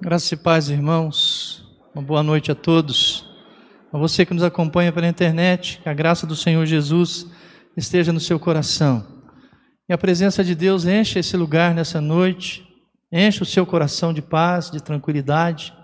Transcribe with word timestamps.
Graças 0.00 0.30
e 0.30 0.36
paz, 0.36 0.70
irmãos. 0.70 1.64
Uma 1.92 2.02
boa 2.02 2.22
noite 2.22 2.52
a 2.52 2.54
todos. 2.54 3.28
A 3.92 3.98
você 3.98 4.24
que 4.24 4.32
nos 4.32 4.44
acompanha 4.44 4.92
pela 4.92 5.08
internet, 5.08 5.80
que 5.82 5.88
a 5.88 5.94
graça 5.94 6.28
do 6.28 6.36
Senhor 6.36 6.64
Jesus 6.64 7.26
esteja 7.76 8.12
no 8.12 8.20
seu 8.20 8.38
coração. 8.38 9.04
E 9.88 9.92
a 9.92 9.98
presença 9.98 10.44
de 10.44 10.54
Deus 10.54 10.84
enche 10.84 11.18
esse 11.18 11.36
lugar 11.36 11.74
nessa 11.74 12.00
noite, 12.00 12.69
enche 13.12 13.42
o 13.42 13.46
seu 13.46 13.66
coração 13.66 14.12
de 14.12 14.22
paz, 14.22 14.70
de 14.70 14.82
tranquilidade 14.82 15.74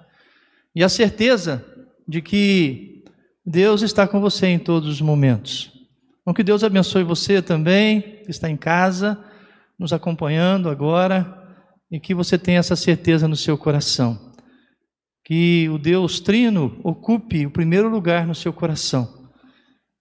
e 0.74 0.84
a 0.84 0.88
certeza 0.88 1.64
de 2.06 2.20
que 2.22 3.04
Deus 3.44 3.82
está 3.82 4.06
com 4.06 4.20
você 4.20 4.46
em 4.46 4.58
todos 4.58 4.88
os 4.88 5.00
momentos. 5.00 5.72
Então, 6.20 6.34
que 6.34 6.42
Deus 6.42 6.64
abençoe 6.64 7.04
você 7.04 7.40
também, 7.40 8.00
que 8.00 8.30
está 8.30 8.50
em 8.50 8.56
casa, 8.56 9.16
nos 9.78 9.92
acompanhando 9.92 10.68
agora, 10.68 11.44
e 11.88 12.00
que 12.00 12.12
você 12.12 12.36
tenha 12.36 12.58
essa 12.58 12.74
certeza 12.74 13.28
no 13.28 13.36
seu 13.36 13.56
coração. 13.56 14.32
Que 15.24 15.68
o 15.68 15.78
Deus 15.78 16.18
Trino 16.18 16.80
ocupe 16.82 17.46
o 17.46 17.50
primeiro 17.50 17.88
lugar 17.88 18.26
no 18.26 18.34
seu 18.34 18.52
coração. 18.52 19.30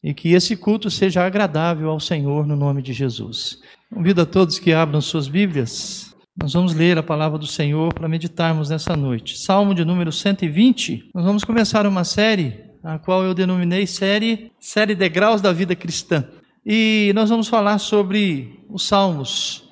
E 0.04 0.14
que 0.14 0.34
esse 0.34 0.56
culto 0.56 0.90
seja 0.90 1.24
agradável 1.24 1.90
ao 1.90 2.00
Senhor 2.00 2.48
no 2.48 2.56
nome 2.56 2.82
de 2.82 2.94
Jesus. 2.94 3.60
Convido 3.94 4.22
a 4.22 4.26
todos 4.26 4.58
que 4.58 4.74
abram 4.74 5.02
suas 5.02 5.28
Bíblias. 5.28 6.15
Nós 6.38 6.52
vamos 6.52 6.74
ler 6.74 6.98
a 6.98 7.04
palavra 7.04 7.40
do 7.40 7.48
Senhor 7.48 7.94
para 7.94 8.10
meditarmos 8.10 8.70
nessa 8.70 8.94
noite. 8.94 9.40
Salmo 9.40 9.74
de 9.74 9.86
número 9.86 10.12
120. 10.12 11.12
Nós 11.16 11.24
vamos 11.24 11.46
começar 11.46 11.88
uma 11.88 12.04
série, 12.04 12.60
a 12.84 13.00
qual 13.00 13.24
eu 13.24 13.34
denominei 13.34 13.88
série, 13.88 14.52
série 14.60 14.94
Degraus 14.96 15.40
da 15.40 15.54
Vida 15.54 15.78
Cristã. 15.78 16.28
E 16.66 17.14
nós 17.16 17.30
vamos 17.30 17.48
falar 17.48 17.78
sobre 17.78 18.60
os 18.70 18.86
Salmos, 18.86 19.64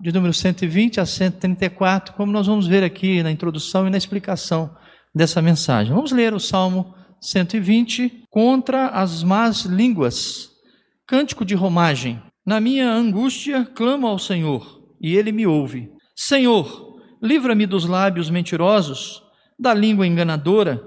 de 0.00 0.10
número 0.10 0.34
120 0.34 0.98
a 0.98 1.06
134, 1.06 2.14
como 2.14 2.32
nós 2.32 2.48
vamos 2.48 2.66
ver 2.66 2.82
aqui 2.82 3.22
na 3.22 3.30
introdução 3.30 3.86
e 3.86 3.90
na 3.90 3.96
explicação 3.96 4.74
dessa 5.14 5.40
mensagem. 5.40 5.94
Vamos 5.94 6.10
ler 6.10 6.34
o 6.34 6.40
Salmo 6.40 6.92
120 7.20 8.24
contra 8.28 8.88
as 8.88 9.22
más 9.22 9.64
línguas. 9.64 10.50
Cântico 11.06 11.44
de 11.44 11.54
romagem. 11.54 12.20
Na 12.44 12.60
minha 12.60 12.90
angústia 12.90 13.64
clamo 13.64 14.08
ao 14.08 14.18
Senhor, 14.18 14.83
e 15.04 15.14
ele 15.14 15.30
me 15.32 15.46
ouve. 15.46 15.92
Senhor, 16.16 16.98
livra-me 17.20 17.66
dos 17.66 17.84
lábios 17.84 18.30
mentirosos, 18.30 19.22
da 19.58 19.74
língua 19.74 20.06
enganadora. 20.06 20.82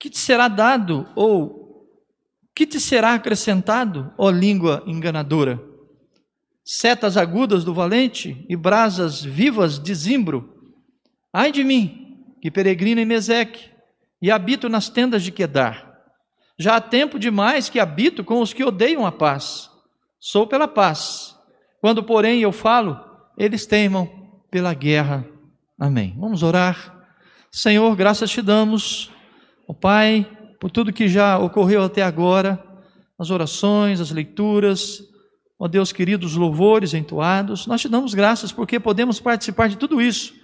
Que 0.00 0.10
te 0.10 0.18
será 0.18 0.48
dado 0.48 1.08
ou 1.14 1.86
que 2.52 2.66
te 2.66 2.80
será 2.80 3.14
acrescentado, 3.14 4.12
ó 4.18 4.28
língua 4.30 4.82
enganadora? 4.84 5.62
Setas 6.64 7.16
agudas 7.16 7.62
do 7.62 7.72
valente 7.72 8.44
e 8.48 8.56
brasas 8.56 9.22
vivas 9.22 9.78
de 9.78 9.94
zimbro. 9.94 10.74
Ai 11.32 11.52
de 11.52 11.62
mim, 11.62 12.34
que 12.42 12.50
peregrino 12.50 13.00
em 13.00 13.06
Meseque 13.06 13.70
e 14.20 14.28
habito 14.28 14.68
nas 14.68 14.88
tendas 14.88 15.22
de 15.22 15.30
Quedar. 15.30 16.02
Já 16.58 16.74
há 16.74 16.80
tempo 16.80 17.16
demais 17.16 17.68
que 17.68 17.78
habito 17.78 18.24
com 18.24 18.40
os 18.40 18.52
que 18.52 18.64
odeiam 18.64 19.06
a 19.06 19.12
paz 19.12 19.70
Sou 20.20 20.48
pela 20.48 20.66
paz. 20.66 21.37
Quando, 21.80 22.02
porém, 22.02 22.40
eu 22.40 22.52
falo, 22.52 22.98
eles 23.36 23.66
teimam 23.66 24.08
pela 24.50 24.74
guerra. 24.74 25.26
Amém. 25.78 26.16
Vamos 26.18 26.42
orar. 26.42 26.96
Senhor, 27.50 27.94
graças 27.96 28.30
te 28.30 28.42
damos, 28.42 29.10
ó 29.66 29.72
Pai, 29.72 30.26
por 30.60 30.70
tudo 30.70 30.92
que 30.92 31.08
já 31.08 31.38
ocorreu 31.38 31.82
até 31.82 32.02
agora, 32.02 32.62
as 33.18 33.30
orações, 33.30 34.00
as 34.00 34.10
leituras, 34.10 35.02
ó 35.58 35.66
Deus 35.66 35.92
querido, 35.92 36.26
os 36.26 36.36
louvores 36.36 36.94
entoados. 36.94 37.66
Nós 37.66 37.80
te 37.80 37.88
damos 37.88 38.12
graças 38.12 38.52
porque 38.52 38.78
podemos 38.78 39.20
participar 39.20 39.68
de 39.68 39.76
tudo 39.76 40.00
isso 40.00 40.34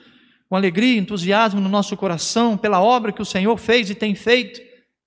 com 0.48 0.56
alegria, 0.56 0.98
entusiasmo 0.98 1.60
no 1.60 1.68
nosso 1.68 1.96
coração 1.96 2.56
pela 2.56 2.80
obra 2.80 3.12
que 3.12 3.22
o 3.22 3.24
Senhor 3.24 3.56
fez 3.56 3.90
e 3.90 3.94
tem 3.94 4.14
feito 4.14 4.60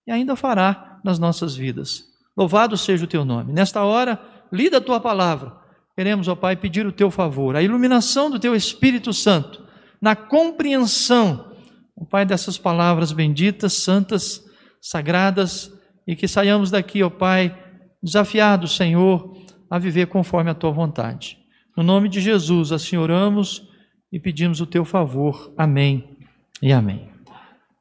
e 0.05 0.11
ainda 0.11 0.35
fará 0.35 0.99
nas 1.03 1.19
nossas 1.19 1.55
vidas. 1.55 2.03
Louvado 2.35 2.77
seja 2.77 3.05
o 3.05 3.07
teu 3.07 3.23
nome. 3.23 3.53
Nesta 3.53 3.83
hora, 3.83 4.21
lida 4.51 4.77
a 4.77 4.81
tua 4.81 4.99
palavra. 4.99 5.66
Queremos, 5.97 6.27
ó 6.27 6.35
Pai, 6.35 6.55
pedir 6.55 6.85
o 6.85 6.91
teu 6.91 7.09
favor, 7.09 7.55
a 7.55 7.63
iluminação 7.63 8.29
do 8.29 8.37
teu 8.37 8.55
Espírito 8.55 9.11
Santo, 9.11 9.65
na 9.99 10.15
compreensão, 10.15 11.51
ó 11.99 12.05
Pai, 12.05 12.23
dessas 12.23 12.55
palavras 12.55 13.11
benditas, 13.11 13.73
santas, 13.73 14.45
sagradas, 14.79 15.73
e 16.05 16.15
que 16.15 16.27
saiamos 16.27 16.69
daqui, 16.69 17.01
ó 17.01 17.09
Pai, 17.09 17.57
desafiados, 18.01 18.75
Senhor, 18.75 19.41
a 19.71 19.79
viver 19.79 20.05
conforme 20.05 20.51
a 20.51 20.53
tua 20.53 20.69
vontade. 20.69 21.39
No 21.75 21.81
nome 21.81 22.09
de 22.09 22.21
Jesus, 22.21 22.71
assim 22.71 22.95
oramos 22.95 23.67
e 24.13 24.19
pedimos 24.19 24.61
o 24.61 24.67
teu 24.67 24.85
favor. 24.85 25.51
Amém 25.57 26.15
e 26.61 26.71
amém. 26.71 27.09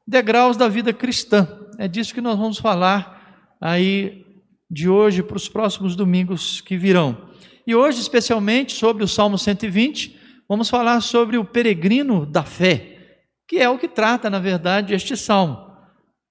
Degraus 0.07 0.57
da 0.57 0.67
vida 0.67 0.91
cristã. 0.91 1.47
É 1.77 1.87
disso 1.87 2.15
que 2.15 2.21
nós 2.21 2.35
vamos 2.35 2.57
falar 2.57 3.45
aí 3.61 4.25
de 4.71 4.89
hoje 4.89 5.21
para 5.21 5.37
os 5.37 5.47
próximos 5.47 5.95
domingos 5.95 6.61
que 6.61 6.75
virão. 6.75 7.26
E 7.67 7.75
hoje, 7.75 7.99
especialmente, 7.99 8.73
sobre 8.73 9.03
o 9.03 9.07
Salmo 9.09 9.37
120, 9.37 10.17
vamos 10.47 10.69
falar 10.69 11.01
sobre 11.01 11.37
o 11.37 11.43
peregrino 11.43 12.25
da 12.25 12.41
fé, 12.41 13.19
que 13.45 13.57
é 13.57 13.69
o 13.69 13.77
que 13.77 13.89
trata, 13.89 14.29
na 14.29 14.39
verdade, 14.39 14.93
este 14.93 15.17
salmo. 15.17 15.67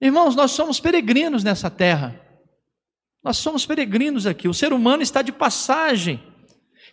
Irmãos, 0.00 0.34
nós 0.34 0.52
somos 0.52 0.80
peregrinos 0.80 1.44
nessa 1.44 1.68
terra. 1.68 2.18
Nós 3.22 3.36
somos 3.36 3.66
peregrinos 3.66 4.26
aqui. 4.26 4.48
O 4.48 4.54
ser 4.54 4.72
humano 4.72 5.02
está 5.02 5.20
de 5.20 5.30
passagem. 5.30 6.22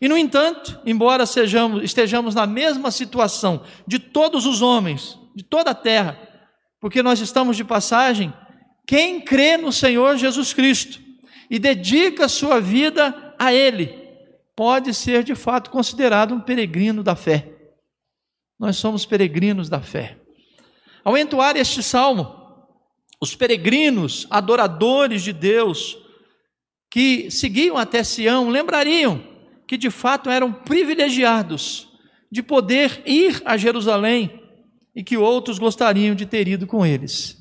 E, 0.02 0.10
no 0.10 0.18
entanto, 0.18 0.78
embora 0.86 1.26
sejamos, 1.26 1.82
estejamos 1.82 2.36
na 2.36 2.46
mesma 2.46 2.92
situação 2.92 3.64
de 3.88 3.98
todos 3.98 4.46
os 4.46 4.62
homens, 4.62 5.18
de 5.34 5.44
toda 5.44 5.72
a 5.72 5.76
terra, 5.76 6.20
porque 6.82 7.02
nós 7.02 7.22
estamos 7.22 7.56
de 7.56 7.64
passagem, 7.64 8.34
quem 8.86 9.22
crê 9.22 9.56
no 9.56 9.72
Senhor 9.72 10.18
Jesus 10.18 10.52
Cristo 10.54 11.00
e 11.50 11.58
dedica 11.58 12.28
sua 12.28 12.60
vida 12.60 13.34
a 13.40 13.54
Ele, 13.54 14.03
pode 14.56 14.94
ser 14.94 15.24
de 15.24 15.36
fato 15.36 15.70
considerado 15.70 16.34
um 16.34 16.40
peregrino 16.40 17.04
da 17.04 17.16
fé. 17.16 17.54
Nós 18.60 18.78
somos 18.78 19.06
peregrinos 19.06 19.70
da 19.70 19.82
fé. 19.82 20.18
Ao 21.04 21.18
entoar 21.18 21.58
este 21.58 21.84
salmo, 21.84 22.34
os 23.20 23.36
peregrinos, 23.36 24.28
adoradores 24.30 25.22
de 25.22 25.34
Deus, 25.34 25.98
que 26.90 27.30
seguiam 27.32 27.78
até 27.78 28.04
Sião, 28.04 28.50
lembrariam 28.50 29.24
que 29.68 29.78
de 29.78 29.90
fato 29.90 30.30
eram 30.30 30.54
privilegiados 30.54 31.90
de 32.32 32.44
poder 32.44 33.02
ir 33.06 33.42
a 33.46 33.58
Jerusalém 33.58 34.42
e 34.96 35.04
que 35.04 35.18
outros 35.18 35.58
gostariam 35.58 36.16
de 36.16 36.26
ter 36.26 36.48
ido 36.48 36.68
com 36.68 36.86
eles. 36.86 37.38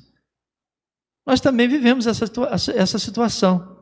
Nós 1.25 1.39
também 1.39 1.67
vivemos 1.67 2.07
essa, 2.07 2.25
essa 2.75 2.99
situação. 2.99 3.72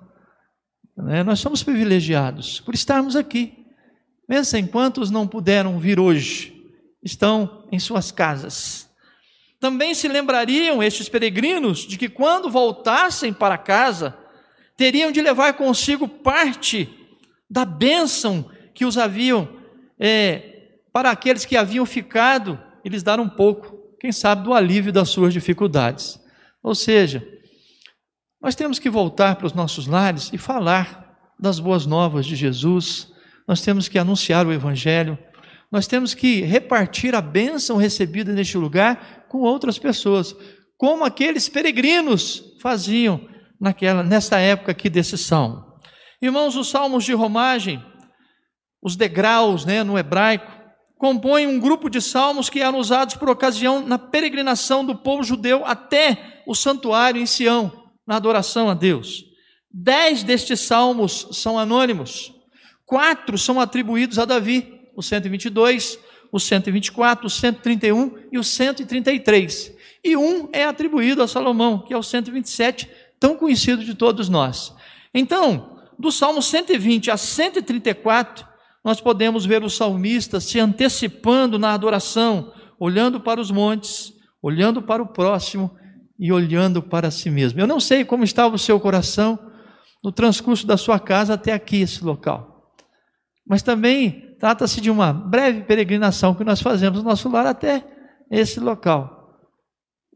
Né? 0.95 1.23
Nós 1.23 1.39
somos 1.39 1.63
privilegiados 1.63 2.59
por 2.59 2.73
estarmos 2.73 3.15
aqui. 3.15 3.65
Pensem 4.27 4.65
quantos 4.65 5.11
não 5.11 5.27
puderam 5.27 5.77
vir 5.79 5.99
hoje, 5.99 6.53
estão 7.03 7.65
em 7.71 7.79
suas 7.79 8.11
casas. 8.11 8.89
Também 9.59 9.93
se 9.93 10.07
lembrariam 10.07 10.81
estes 10.81 11.09
peregrinos 11.09 11.79
de 11.79 11.97
que 11.97 12.09
quando 12.09 12.49
voltassem 12.49 13.31
para 13.33 13.57
casa, 13.57 14.17
teriam 14.75 15.11
de 15.11 15.21
levar 15.21 15.53
consigo 15.53 16.07
parte 16.07 16.89
da 17.49 17.65
bênção 17.65 18.49
que 18.73 18.85
os 18.85 18.97
haviam, 18.97 19.47
é, 19.99 20.69
para 20.91 21.11
aqueles 21.11 21.45
que 21.45 21.57
haviam 21.57 21.85
ficado, 21.85 22.59
eles 22.83 23.03
dar 23.03 23.19
um 23.19 23.29
pouco, 23.29 23.77
quem 23.99 24.11
sabe, 24.11 24.43
do 24.43 24.53
alívio 24.53 24.91
das 24.91 25.09
suas 25.09 25.33
dificuldades. 25.33 26.19
Ou 26.63 26.73
seja, 26.73 27.27
nós 28.41 28.55
temos 28.55 28.79
que 28.79 28.89
voltar 28.89 29.35
para 29.35 29.45
os 29.45 29.53
nossos 29.53 29.85
lares 29.85 30.31
e 30.33 30.38
falar 30.38 31.31
das 31.39 31.59
boas 31.59 31.85
novas 31.85 32.25
de 32.25 32.35
Jesus, 32.35 33.12
nós 33.48 33.62
temos 33.62 33.88
que 33.88 34.00
anunciar 34.00 34.48
o 34.48 34.53
Evangelho, 34.53 35.17
nós 35.71 35.88
temos 35.88 36.13
que 36.13 36.41
repartir 36.41 37.13
a 37.13 37.21
bênção 37.21 37.77
recebida 37.77 38.33
neste 38.33 38.57
lugar 38.57 39.25
com 39.29 39.39
outras 39.39 39.77
pessoas, 39.77 40.36
como 40.77 41.05
aqueles 41.05 41.48
peregrinos 41.48 42.43
faziam 42.60 43.21
naquela, 43.60 44.03
nesta 44.03 44.39
época 44.39 44.71
aqui 44.71 44.89
desse 44.89 45.17
salmo. 45.17 45.63
Irmãos, 46.21 46.55
os 46.55 46.69
salmos 46.69 47.03
de 47.03 47.13
romagem, 47.13 47.83
os 48.81 48.95
degraus 48.95 49.65
né, 49.65 49.83
no 49.83 49.98
hebraico, 49.98 50.51
compõem 50.98 51.48
um 51.48 51.60
grupo 51.60 51.89
de 51.89 52.01
salmos 52.01 52.50
que 52.50 52.60
eram 52.60 52.79
usados 52.79 53.15
por 53.15 53.29
ocasião 53.29 53.86
na 53.86 53.98
peregrinação 53.98 54.83
do 54.86 54.95
povo 54.95 55.24
judeu 55.24 55.65
até 55.65 56.43
o 56.45 56.53
santuário 56.53 57.21
em 57.21 57.25
Sião 57.25 57.80
na 58.05 58.15
adoração 58.15 58.70
a 58.70 58.74
Deus. 58.74 59.25
Dez 59.74 60.24
destes 60.24 60.60
salmos 60.60 61.27
são 61.31 61.58
anônimos, 61.58 62.34
quatro 62.86 63.38
são 63.38 63.60
atribuídos 63.60 64.20
a 64.20 64.25
Davi, 64.25 64.81
o 64.96 65.01
122, 65.01 65.98
o 66.31 66.39
124, 66.39 67.25
o 67.25 67.29
131 67.29 68.17
e 68.31 68.38
o 68.38 68.43
133. 68.43 69.74
E 70.03 70.17
um 70.17 70.50
é 70.51 70.65
atribuído 70.65 71.22
a 71.22 71.27
Salomão, 71.27 71.79
que 71.79 71.93
é 71.93 71.98
o 71.98 72.03
127, 72.03 72.89
tão 73.20 73.36
conhecido 73.36 73.84
de 73.84 73.93
todos 73.93 74.29
nós. 74.29 74.74
Então, 75.13 75.77
do 75.98 76.12
Salmo 76.12 76.41
120 76.41 77.12
a 77.12 77.17
134, 77.17 78.46
nós 78.84 79.00
podemos 79.00 79.46
ver 79.46 79.63
o 79.63 79.70
salmista 79.70 80.39
se 80.39 80.60
antecipando 80.60 81.60
na 81.60 81.74
adoração, 81.74 82.51
olhando 82.79 83.20
para 83.20 83.39
os 83.39 83.51
montes, 83.51 84.12
olhando 84.41 84.81
para 84.81 85.03
o 85.03 85.08
próximo 85.08 85.77
e 86.21 86.31
olhando 86.31 86.81
para 86.81 87.09
si 87.09 87.29
mesmo. 87.29 87.59
Eu 87.59 87.65
não 87.65 87.79
sei 87.79 88.05
como 88.05 88.23
estava 88.23 88.55
o 88.55 88.59
seu 88.59 88.79
coração 88.79 89.39
no 90.03 90.11
transcurso 90.11 90.67
da 90.67 90.77
sua 90.77 90.99
casa 90.99 91.33
até 91.33 91.51
aqui, 91.51 91.81
esse 91.81 92.03
local. 92.03 92.71
Mas 93.45 93.63
também 93.63 94.37
trata-se 94.39 94.79
de 94.79 94.91
uma 94.91 95.11
breve 95.11 95.63
peregrinação 95.63 96.35
que 96.35 96.43
nós 96.43 96.61
fazemos 96.61 96.99
no 96.99 97.09
nosso 97.09 97.27
lar 97.27 97.47
até 97.47 97.83
esse 98.29 98.59
local. 98.59 99.41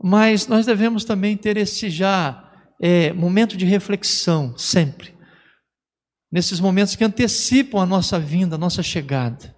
Mas 0.02 0.48
nós 0.48 0.66
devemos 0.66 1.04
também 1.04 1.36
ter 1.36 1.58
esse 1.58 1.90
já 1.90 2.52
é, 2.80 3.12
momento 3.12 3.58
de 3.58 3.66
reflexão, 3.66 4.56
sempre 4.58 5.16
nesses 6.36 6.60
momentos 6.60 6.98
que 6.98 7.04
antecipam 7.06 7.80
a 7.82 7.86
nossa 7.86 8.20
vinda, 8.20 8.56
a 8.56 8.60
nossa 8.60 8.84
chegada 8.84 9.56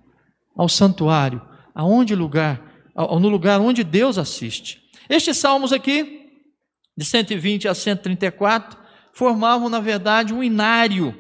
ao 0.56 0.70
santuário, 0.70 1.42
aonde 1.74 2.14
lugar, 2.14 2.62
no 2.96 3.30
lugar 3.30 3.60
onde 3.60 3.84
Deus 3.84 4.20
assiste. 4.20 4.80
Estes 5.10 5.38
salmos 5.38 5.74
aqui, 5.74 6.17
de 6.98 7.06
120 7.06 7.68
a 7.68 7.76
134, 7.76 8.78
formavam, 9.14 9.70
na 9.70 9.80
verdade, 9.80 10.34
um 10.34 10.44
inário 10.44 11.16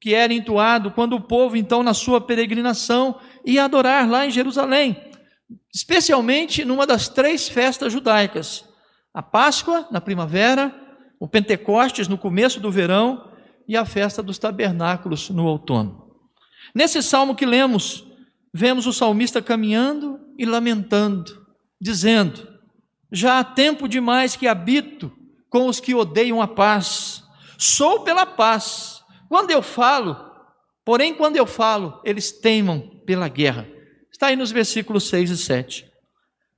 que 0.00 0.14
era 0.14 0.32
entoado 0.32 0.90
quando 0.90 1.14
o 1.14 1.20
povo, 1.20 1.56
então, 1.56 1.82
na 1.82 1.92
sua 1.92 2.20
peregrinação, 2.20 3.20
ia 3.44 3.64
adorar 3.64 4.08
lá 4.08 4.26
em 4.26 4.30
Jerusalém, 4.30 4.96
especialmente 5.74 6.64
numa 6.64 6.86
das 6.86 7.08
três 7.08 7.48
festas 7.48 7.92
judaicas: 7.92 8.64
a 9.12 9.22
Páscoa, 9.22 9.86
na 9.90 10.00
primavera, 10.00 10.74
o 11.20 11.28
Pentecostes, 11.28 12.08
no 12.08 12.16
começo 12.16 12.60
do 12.60 12.70
verão, 12.70 13.28
e 13.66 13.76
a 13.76 13.84
festa 13.84 14.22
dos 14.22 14.38
tabernáculos 14.38 15.28
no 15.28 15.44
outono. 15.44 16.08
Nesse 16.74 17.02
salmo 17.02 17.34
que 17.34 17.44
lemos, 17.44 18.04
vemos 18.52 18.86
o 18.86 18.92
salmista 18.92 19.42
caminhando 19.42 20.18
e 20.38 20.46
lamentando, 20.46 21.46
dizendo: 21.80 22.46
Já 23.12 23.38
há 23.40 23.44
tempo 23.44 23.88
demais 23.88 24.36
que 24.36 24.46
habito 24.46 25.17
com 25.48 25.66
os 25.66 25.80
que 25.80 25.94
odeiam 25.94 26.40
a 26.40 26.48
paz. 26.48 27.22
Sou 27.58 28.00
pela 28.00 28.26
paz. 28.26 29.02
Quando 29.28 29.50
eu 29.50 29.62
falo, 29.62 30.16
porém, 30.84 31.14
quando 31.14 31.36
eu 31.36 31.46
falo, 31.46 32.00
eles 32.04 32.32
teimam 32.32 32.80
pela 33.04 33.28
guerra. 33.28 33.68
Está 34.10 34.28
aí 34.28 34.36
nos 34.36 34.50
versículos 34.50 35.08
6 35.08 35.30
e 35.30 35.36
7. 35.36 35.92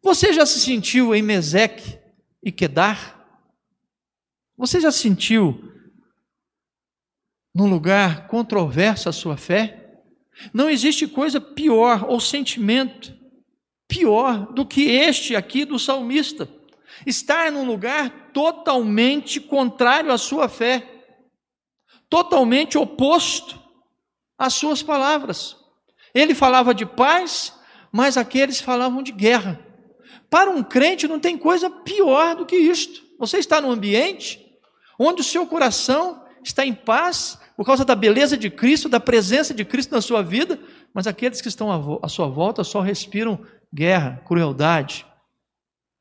Você 0.03 0.33
já 0.33 0.47
se 0.47 0.61
sentiu 0.61 1.15
em 1.15 1.23
Meseque 1.23 1.99
e 2.43 2.51
Quedar? 2.51 3.19
Você 4.57 4.81
já 4.81 4.91
sentiu 4.91 5.73
num 7.55 7.69
lugar 7.69 8.29
controverso 8.29 9.09
a 9.09 9.13
sua 9.13 9.37
fé? 9.37 10.01
Não 10.55 10.71
existe 10.71 11.07
coisa 11.07 11.41
pior 11.41 12.07
ou 12.09 12.21
sentimento 12.21 13.15
pior 13.87 14.53
do 14.53 14.65
que 14.65 14.83
este 14.83 15.35
aqui 15.35 15.65
do 15.65 15.79
salmista. 15.79 16.49
Estar 17.07 17.51
num 17.51 17.65
lugar 17.65 18.31
totalmente 18.33 19.41
contrário 19.41 20.13
à 20.13 20.19
sua 20.19 20.49
fé, 20.49 20.87
totalmente 22.09 22.77
oposto 22.77 23.61
às 24.39 24.55
suas 24.55 24.83
palavras. 24.83 25.57
Ele 26.15 26.35
falava 26.35 26.75
de 26.75 26.85
paz, 26.85 27.55
mas 27.93 28.17
aqueles 28.17 28.61
falavam 28.61 29.03
de 29.03 29.13
guerra. 29.13 29.61
Para 30.29 30.51
um 30.51 30.63
crente 30.63 31.09
não 31.09 31.19
tem 31.19 31.37
coisa 31.37 31.71
pior 31.71 32.37
do 32.37 32.47
que 32.47 32.57
isto. 32.57 33.03
Você 33.19 33.39
está 33.39 33.61
num 33.61 33.71
ambiente 33.71 34.47
onde 34.99 35.21
o 35.21 35.25
seu 35.25 35.47
coração 35.47 36.25
está 36.43 36.65
em 36.65 36.75
paz 36.75 37.39
por 37.57 37.65
causa 37.65 37.85
da 37.85 37.95
beleza 37.95 38.37
de 38.37 38.51
Cristo, 38.51 38.89
da 38.89 39.01
presença 39.01 39.53
de 39.53 39.65
Cristo 39.65 39.95
na 39.95 40.01
sua 40.01 40.23
vida, 40.23 40.59
mas 40.95 41.07
aqueles 41.07 41.41
que 41.41 41.49
estão 41.49 42.01
à 42.03 42.09
sua 42.09 42.29
volta 42.29 42.65
só 42.65 42.81
respiram 42.81 43.45
guerra, 43.73 44.23
crueldade, 44.27 45.07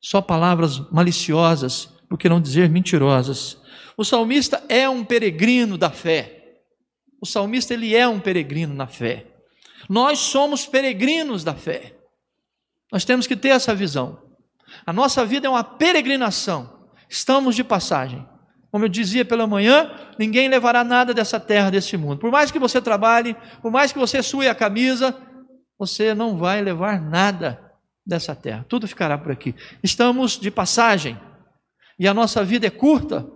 só 0.02 0.22
palavras 0.22 0.80
maliciosas, 0.92 1.90
por 2.10 2.18
que 2.18 2.30
não 2.30 2.42
dizer 2.42 2.70
mentirosas. 2.70 3.58
O 3.98 4.04
salmista 4.04 4.64
é 4.70 4.90
um 4.90 5.04
peregrino 5.04 5.78
da 5.78 5.90
fé. 5.90 6.62
O 7.22 7.26
salmista 7.26 7.74
ele 7.74 7.96
é 7.96 8.08
um 8.08 8.20
peregrino 8.20 8.74
na 8.74 8.88
fé. 8.88 9.28
Nós 9.90 10.20
somos 10.20 10.66
peregrinos 10.66 11.44
da 11.44 11.54
fé. 11.54 11.96
Nós 12.92 13.06
temos 13.06 13.28
que 13.28 13.36
ter 13.36 13.50
essa 13.50 13.76
visão. 13.76 14.22
A 14.86 14.94
nossa 14.94 15.26
vida 15.26 15.48
é 15.48 15.50
uma 15.50 15.64
peregrinação. 15.64 16.88
Estamos 17.10 17.56
de 17.56 17.64
passagem. 17.64 18.26
Como 18.72 18.86
eu 18.86 18.90
dizia 18.90 19.26
pela 19.26 19.48
manhã, 19.48 19.92
ninguém 20.18 20.48
levará 20.48 20.84
nada 20.84 21.14
dessa 21.14 21.40
terra, 21.40 21.70
desse 21.70 21.98
mundo. 21.98 22.20
Por 22.20 22.32
mais 22.32 22.52
que 22.52 22.60
você 22.60 22.82
trabalhe, 22.82 23.36
por 23.62 23.72
mais 23.72 23.92
que 23.92 24.00
você 24.00 24.22
sue 24.24 24.48
a 24.48 24.56
camisa, 24.56 25.16
você 25.78 26.14
não 26.14 26.38
vai 26.38 26.62
levar 26.62 27.02
nada 27.02 27.69
dessa 28.06 28.36
terra. 28.36 28.66
Tudo 28.68 28.88
ficará 28.88 29.18
por 29.18 29.32
aqui. 29.32 29.56
Estamos 29.84 30.40
de 30.40 30.50
passagem. 30.50 31.20
E 31.98 32.08
a 32.08 32.14
nossa 32.14 32.44
vida 32.44 32.68
é 32.68 32.70
curta 32.70 33.30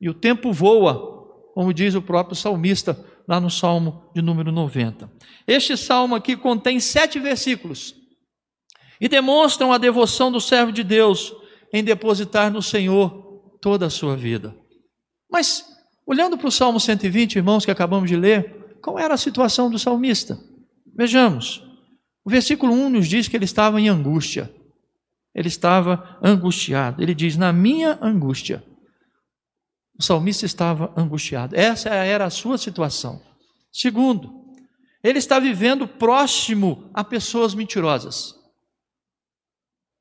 e 0.00 0.08
o 0.08 0.14
tempo 0.14 0.52
voa, 0.52 1.52
como 1.54 1.72
diz 1.72 1.94
o 1.94 2.02
próprio 2.02 2.36
salmista 2.36 2.98
lá 3.26 3.40
no 3.40 3.50
Salmo 3.50 4.10
de 4.14 4.22
número 4.22 4.52
90. 4.52 5.10
Este 5.46 5.76
salmo 5.76 6.14
aqui 6.14 6.36
contém 6.36 6.78
sete 6.78 7.18
versículos 7.18 7.94
e 9.00 9.08
demonstram 9.08 9.72
a 9.72 9.78
devoção 9.78 10.30
do 10.30 10.40
servo 10.40 10.70
de 10.70 10.84
Deus 10.84 11.34
em 11.72 11.82
depositar 11.82 12.50
no 12.50 12.62
Senhor 12.62 13.58
toda 13.60 13.86
a 13.86 13.90
sua 13.90 14.16
vida. 14.16 14.56
Mas, 15.30 15.66
olhando 16.06 16.38
para 16.38 16.46
o 16.48 16.52
Salmo 16.52 16.78
120, 16.78 17.36
irmãos, 17.36 17.64
que 17.64 17.70
acabamos 17.70 18.08
de 18.08 18.16
ler, 18.16 18.78
qual 18.80 18.98
era 18.98 19.14
a 19.14 19.18
situação 19.18 19.68
do 19.68 19.78
salmista? 19.78 20.38
Vejamos. 20.94 21.65
O 22.26 22.30
versículo 22.30 22.72
1 22.72 22.90
nos 22.90 23.06
diz 23.06 23.28
que 23.28 23.36
ele 23.36 23.44
estava 23.44 23.80
em 23.80 23.88
angústia. 23.88 24.52
Ele 25.32 25.46
estava 25.46 26.18
angustiado. 26.20 27.00
Ele 27.00 27.14
diz: 27.14 27.36
Na 27.36 27.52
minha 27.52 27.96
angústia. 28.02 28.64
O 29.96 30.02
salmista 30.02 30.44
estava 30.44 30.92
angustiado. 30.96 31.54
Essa 31.54 31.90
era 31.90 32.24
a 32.24 32.30
sua 32.30 32.58
situação. 32.58 33.22
Segundo, 33.72 34.44
ele 35.04 35.20
está 35.20 35.38
vivendo 35.38 35.86
próximo 35.86 36.90
a 36.92 37.04
pessoas 37.04 37.54
mentirosas. 37.54 38.34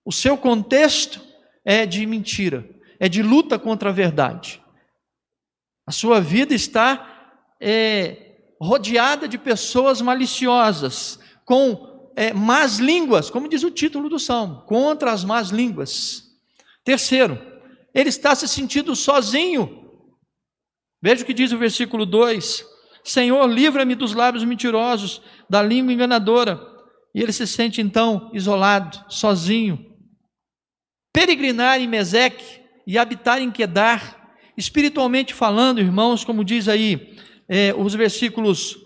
O 0.04 0.12
seu 0.12 0.36
contexto 0.36 1.22
é 1.64 1.86
de 1.86 2.08
mentira, 2.08 2.68
é 3.00 3.08
de 3.08 3.22
luta 3.22 3.60
contra 3.60 3.92
a 3.92 3.94
verdade. 3.94 4.60
A 5.86 5.92
sua 5.92 6.20
vida 6.20 6.56
está 6.56 7.48
é, 7.62 8.36
rodeada 8.60 9.28
de 9.28 9.38
pessoas 9.38 10.02
maliciosas, 10.02 11.20
com 11.46 11.95
é, 12.16 12.34
más 12.34 12.78
línguas, 12.78 13.30
como 13.30 13.50
diz 13.50 13.64
o 13.64 13.72
título 13.72 14.10
do 14.10 14.20
salmo, 14.20 14.62
contra 14.66 15.12
as 15.12 15.24
más 15.24 15.50
línguas. 15.50 16.24
Terceiro, 16.84 17.40
ele 17.94 18.10
está 18.10 18.34
se 18.36 18.48
sentindo 18.48 18.96
sozinho. 18.96 19.84
Veja 21.02 21.24
o 21.24 21.26
que 21.26 21.34
diz 21.34 21.52
o 21.52 21.58
versículo 21.58 22.06
2: 22.06 22.66
Senhor, 23.04 23.46
livra-me 23.48 23.96
dos 23.96 24.14
lábios 24.14 24.44
mentirosos, 24.44 25.22
da 25.50 25.62
língua 25.62 25.94
enganadora. 25.94 26.60
E 27.14 27.22
ele 27.22 27.32
se 27.32 27.48
sente 27.48 27.82
então 27.82 28.30
isolado, 28.34 29.06
sozinho. 29.10 29.94
Peregrinar 31.14 31.80
em 31.80 31.88
Meseque 31.88 32.62
e 32.86 32.98
habitar 32.98 33.42
em 33.42 33.50
Quedar 33.50 34.26
Espiritualmente 34.58 35.34
falando, 35.34 35.82
irmãos, 35.82 36.24
como 36.24 36.44
diz 36.44 36.70
aí 36.70 37.18
é, 37.48 37.74
os 37.74 37.94
versículos, 37.94 38.78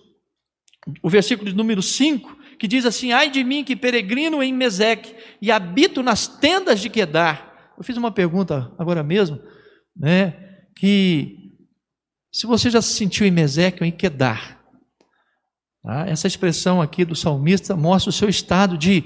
o 1.04 1.10
versículo 1.10 1.50
de 1.50 1.56
número 1.56 1.82
5, 1.82 2.38
que 2.60 2.68
diz 2.68 2.86
assim: 2.86 3.12
Ai 3.14 3.32
de 3.32 3.44
mim 3.44 3.64
que 3.64 3.76
peregrino 3.76 4.44
em 4.44 4.54
Meseque 4.54 5.16
e 5.42 5.50
habito 5.50 6.04
nas 6.04 6.28
tendas 6.28 6.82
de 6.82 6.90
Quedar. 6.90 7.74
Eu 7.78 7.84
fiz 7.84 7.96
uma 7.96 8.12
pergunta 8.12 8.72
agora 8.78 9.02
mesmo, 9.02 9.40
né? 9.96 10.36
Que 10.76 11.38
se 12.32 12.46
você 12.46 12.70
já 12.70 12.82
se 12.82 12.94
sentiu 12.94 13.26
em 13.26 13.32
Meseque 13.32 13.82
ou 13.82 13.88
em 13.88 13.92
Quedar, 13.92 14.62
tá? 15.82 16.06
essa 16.08 16.28
expressão 16.28 16.82
aqui 16.82 17.06
do 17.06 17.16
salmista 17.16 17.76
mostra 17.76 18.10
o 18.10 18.14
seu 18.14 18.28
estado 18.28 18.78
de 18.78 19.06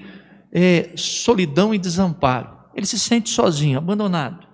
é, 0.52 0.92
solidão 0.96 1.74
e 1.74 1.78
desamparo. 1.78 2.52
Ele 2.76 2.88
se 2.88 2.98
sente 2.98 3.30
sozinho, 3.30 3.78
abandonado. 3.78 4.48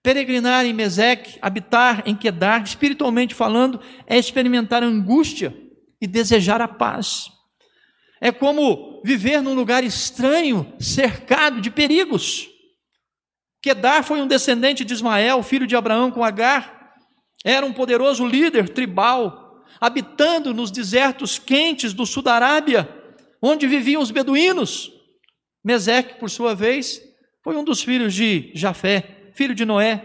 Peregrinar 0.00 0.64
em 0.64 0.72
Meseque, 0.72 1.38
habitar 1.42 2.04
em 2.06 2.14
Quedar, 2.14 2.62
espiritualmente 2.62 3.34
falando, 3.34 3.80
é 4.06 4.16
experimentar 4.16 4.82
angústia 4.84 5.52
e 6.00 6.06
desejar 6.06 6.60
a 6.60 6.68
paz. 6.68 7.33
É 8.24 8.32
como 8.32 9.02
viver 9.04 9.42
num 9.42 9.52
lugar 9.52 9.84
estranho, 9.84 10.72
cercado 10.80 11.60
de 11.60 11.70
perigos. 11.70 12.48
Quedar 13.60 14.02
foi 14.02 14.22
um 14.22 14.26
descendente 14.26 14.82
de 14.82 14.94
Ismael, 14.94 15.42
filho 15.42 15.66
de 15.66 15.76
Abraão 15.76 16.10
com 16.10 16.24
Agar. 16.24 16.94
Era 17.44 17.66
um 17.66 17.72
poderoso 17.74 18.26
líder 18.26 18.70
tribal, 18.70 19.62
habitando 19.78 20.54
nos 20.54 20.70
desertos 20.70 21.38
quentes 21.38 21.92
do 21.92 22.06
sul 22.06 22.22
da 22.22 22.32
Arábia, 22.32 22.88
onde 23.42 23.66
viviam 23.66 24.00
os 24.00 24.10
beduínos, 24.10 24.90
Meseque, 25.62 26.18
por 26.18 26.30
sua 26.30 26.54
vez, 26.54 27.02
foi 27.42 27.56
um 27.58 27.64
dos 27.64 27.82
filhos 27.82 28.14
de 28.14 28.52
Jafé, 28.54 29.32
filho 29.34 29.54
de 29.54 29.66
Noé, 29.66 30.02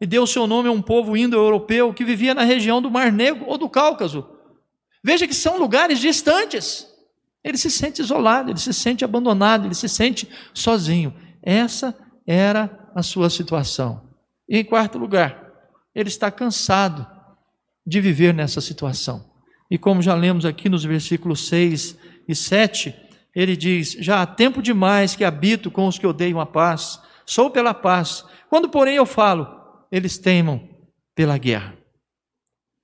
e 0.00 0.06
deu 0.06 0.24
seu 0.24 0.46
nome 0.46 0.68
a 0.68 0.72
um 0.72 0.80
povo 0.80 1.16
indo-europeu 1.16 1.92
que 1.92 2.04
vivia 2.04 2.32
na 2.32 2.42
região 2.44 2.80
do 2.80 2.92
Mar 2.92 3.10
Negro 3.10 3.44
ou 3.48 3.58
do 3.58 3.68
Cáucaso. 3.68 4.24
Veja 5.02 5.26
que 5.26 5.34
são 5.34 5.58
lugares 5.58 5.98
distantes. 5.98 6.94
Ele 7.46 7.56
se 7.56 7.70
sente 7.70 8.02
isolado, 8.02 8.50
ele 8.50 8.58
se 8.58 8.74
sente 8.74 9.04
abandonado, 9.04 9.66
ele 9.66 9.74
se 9.76 9.88
sente 9.88 10.28
sozinho. 10.52 11.14
Essa 11.40 11.96
era 12.26 12.90
a 12.92 13.04
sua 13.04 13.30
situação. 13.30 14.10
E 14.48 14.58
em 14.58 14.64
quarto 14.64 14.98
lugar, 14.98 15.52
ele 15.94 16.08
está 16.08 16.28
cansado 16.28 17.06
de 17.86 18.00
viver 18.00 18.34
nessa 18.34 18.60
situação. 18.60 19.30
E 19.70 19.78
como 19.78 20.02
já 20.02 20.12
lemos 20.12 20.44
aqui 20.44 20.68
nos 20.68 20.82
versículos 20.82 21.46
6 21.46 21.96
e 22.26 22.34
7, 22.34 22.92
ele 23.32 23.56
diz: 23.56 23.92
Já 23.92 24.22
há 24.22 24.26
tempo 24.26 24.60
demais 24.60 25.14
que 25.14 25.24
habito 25.24 25.70
com 25.70 25.86
os 25.86 25.96
que 25.96 26.06
odeiam 26.06 26.40
a 26.40 26.46
paz, 26.46 27.00
sou 27.24 27.48
pela 27.48 27.72
paz. 27.72 28.24
Quando, 28.50 28.68
porém, 28.68 28.96
eu 28.96 29.06
falo, 29.06 29.46
eles 29.92 30.18
teimam 30.18 30.68
pela 31.14 31.38
guerra. 31.38 31.78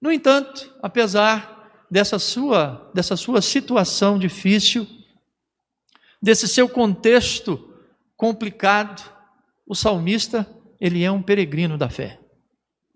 No 0.00 0.12
entanto, 0.12 0.73
apesar 0.81 1.51
dessa 1.92 2.18
sua, 2.18 2.90
dessa 2.94 3.16
sua 3.16 3.42
situação 3.42 4.18
difícil, 4.18 4.87
desse 6.22 6.49
seu 6.49 6.66
contexto 6.66 7.68
complicado, 8.16 9.02
o 9.66 9.75
salmista, 9.75 10.49
ele 10.80 11.04
é 11.04 11.12
um 11.12 11.20
peregrino 11.20 11.76
da 11.76 11.90
fé. 11.90 12.18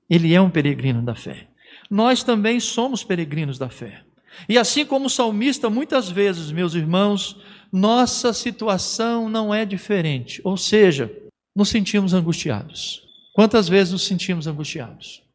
Ele 0.09 0.33
é 0.33 0.41
um 0.41 0.49
peregrino 0.49 1.03
da 1.03 1.15
fé. 1.15 1.47
Nós 1.91 2.23
também 2.23 2.59
somos 2.59 3.05
peregrinos 3.05 3.59
da 3.59 3.69
fé. 3.69 4.03
E 4.49 4.57
assim 4.57 4.87
como 4.87 5.09
o 5.09 5.11
salmista, 5.11 5.69
muitas 5.69 6.09
vezes, 6.11 6.51
meus 6.51 6.75
irmãos, 6.75 7.39
nossa 7.71 8.33
situação 8.33 9.29
não 9.29 9.53
é 9.53 9.67
diferente. 9.67 10.41
Ou 10.43 10.57
seja, 10.57 11.15
nos 11.55 11.69
sentimos 11.69 12.15
angustiados. 12.15 13.03
Quantas 13.35 13.69
vezes 13.69 13.93
nos 13.93 14.07
sentimos 14.07 14.47
angustiados? 14.47 15.26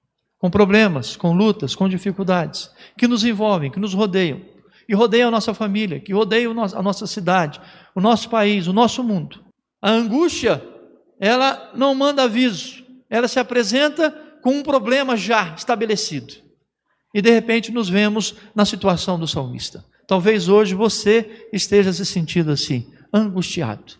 Com 0.41 0.49
problemas, 0.49 1.15
com 1.15 1.33
lutas, 1.33 1.75
com 1.75 1.87
dificuldades, 1.87 2.71
que 2.97 3.07
nos 3.07 3.23
envolvem, 3.23 3.69
que 3.69 3.79
nos 3.79 3.93
rodeiam, 3.93 4.41
e 4.89 4.95
rodeiam 4.95 5.27
a 5.27 5.31
nossa 5.31 5.53
família, 5.53 5.99
que 5.99 6.11
rodeiam 6.11 6.51
a 6.51 6.81
nossa 6.81 7.05
cidade, 7.05 7.61
o 7.95 8.01
nosso 8.01 8.27
país, 8.27 8.67
o 8.67 8.73
nosso 8.73 9.03
mundo. 9.03 9.45
A 9.79 9.91
angústia, 9.91 10.61
ela 11.19 11.71
não 11.75 11.93
manda 11.93 12.23
aviso, 12.23 12.83
ela 13.07 13.27
se 13.27 13.39
apresenta 13.39 14.11
com 14.41 14.55
um 14.55 14.63
problema 14.63 15.15
já 15.15 15.53
estabelecido. 15.55 16.33
E 17.13 17.21
de 17.21 17.29
repente 17.29 17.71
nos 17.71 17.87
vemos 17.87 18.35
na 18.55 18.65
situação 18.65 19.19
do 19.19 19.27
salmista. 19.27 19.85
Talvez 20.07 20.49
hoje 20.49 20.73
você 20.73 21.47
esteja 21.53 21.93
se 21.93 22.05
sentindo 22.05 22.51
assim, 22.51 22.91
angustiado. 23.13 23.93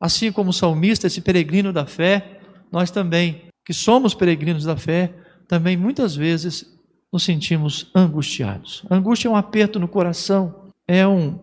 Assim 0.00 0.30
como 0.30 0.50
o 0.50 0.52
salmista, 0.54 1.06
esse 1.06 1.20
peregrino 1.20 1.72
da 1.72 1.86
fé, 1.86 2.40
nós 2.70 2.90
também, 2.90 3.48
que 3.64 3.72
somos 3.72 4.14
peregrinos 4.14 4.64
da 4.64 4.76
fé, 4.76 5.14
também 5.48 5.76
muitas 5.76 6.14
vezes 6.14 6.66
nos 7.12 7.22
sentimos 7.22 7.90
angustiados. 7.94 8.84
Angústia 8.90 9.28
é 9.28 9.30
um 9.30 9.36
aperto 9.36 9.78
no 9.78 9.86
coração, 9.86 10.72
é 10.86 11.06
um, 11.06 11.38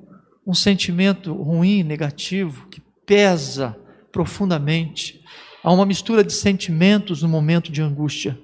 um 0.45 0.53
sentimento 0.53 1.33
ruim, 1.33 1.83
negativo, 1.83 2.67
que 2.67 2.81
pesa 3.05 3.77
profundamente. 4.11 5.23
Há 5.63 5.71
uma 5.71 5.85
mistura 5.85 6.23
de 6.23 6.33
sentimentos 6.33 7.21
no 7.21 7.29
momento 7.29 7.71
de 7.71 7.81
angústia. 7.81 8.37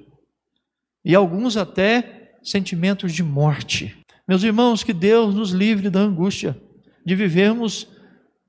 E 1.03 1.15
alguns 1.15 1.57
até 1.57 2.33
sentimentos 2.43 3.11
de 3.11 3.23
morte. 3.23 3.97
Meus 4.27 4.43
irmãos, 4.43 4.83
que 4.83 4.93
Deus 4.93 5.33
nos 5.33 5.51
livre 5.51 5.89
da 5.89 5.99
angústia, 5.99 6.57
de 7.05 7.15
vivermos 7.15 7.87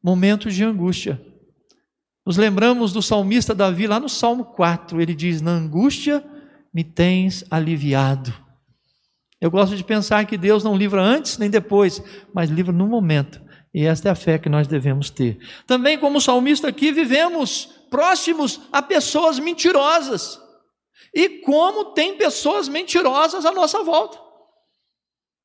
momentos 0.02 0.54
de 0.54 0.64
angústia. 0.64 1.20
Nos 2.24 2.36
lembramos 2.36 2.92
do 2.92 3.00
salmista 3.00 3.54
Davi 3.54 3.86
lá 3.86 3.98
no 3.98 4.08
Salmo 4.08 4.44
4, 4.44 5.00
ele 5.00 5.14
diz: 5.14 5.40
Na 5.40 5.52
angústia 5.52 6.24
me 6.78 6.84
tens 6.84 7.44
aliviado. 7.50 8.32
Eu 9.40 9.50
gosto 9.50 9.74
de 9.74 9.82
pensar 9.82 10.24
que 10.26 10.38
Deus 10.38 10.62
não 10.62 10.76
livra 10.76 11.02
antes 11.02 11.36
nem 11.36 11.50
depois, 11.50 12.00
mas 12.32 12.48
livra 12.48 12.72
no 12.72 12.86
momento. 12.86 13.42
E 13.74 13.84
esta 13.84 14.08
é 14.08 14.12
a 14.12 14.14
fé 14.14 14.38
que 14.38 14.48
nós 14.48 14.68
devemos 14.68 15.10
ter. 15.10 15.40
Também, 15.66 15.98
como 15.98 16.20
salmista 16.20 16.68
aqui, 16.68 16.92
vivemos 16.92 17.66
próximos 17.90 18.60
a 18.70 18.80
pessoas 18.80 19.40
mentirosas. 19.40 20.40
E 21.12 21.40
como 21.40 21.86
tem 21.86 22.16
pessoas 22.16 22.68
mentirosas 22.68 23.44
à 23.44 23.50
nossa 23.50 23.82
volta. 23.82 24.16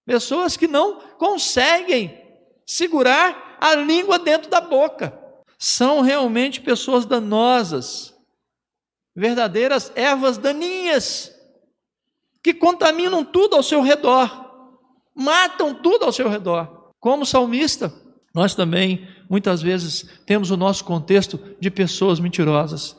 Pessoas 0.06 0.56
que 0.56 0.68
não 0.68 1.00
conseguem 1.18 2.16
segurar 2.64 3.58
a 3.60 3.74
língua 3.74 4.20
dentro 4.20 4.52
da 4.52 4.62
boca 4.62 5.20
são 5.58 6.02
realmente 6.02 6.62
pessoas 6.62 7.08
danosas, 7.08 8.13
verdadeiras 9.16 9.92
ervas 9.96 10.38
daninhas, 10.38 11.32
que 12.44 12.54
contaminam 12.54 13.24
tudo 13.24 13.56
ao 13.56 13.64
seu 13.64 13.82
redor, 13.82 14.30
matam 15.16 15.74
tudo 15.74 16.06
ao 16.06 16.12
seu 16.12 16.28
redor. 16.28 16.92
Como 17.00 17.26
salmista, 17.26 17.94
nós 18.34 18.56
também, 18.56 19.08
muitas 19.30 19.62
vezes, 19.62 20.10
temos 20.26 20.52
o 20.52 20.58
nosso 20.58 20.84
contexto 20.84 21.40
de 21.60 21.70
pessoas 21.70 22.20
mentirosas, 22.20 22.98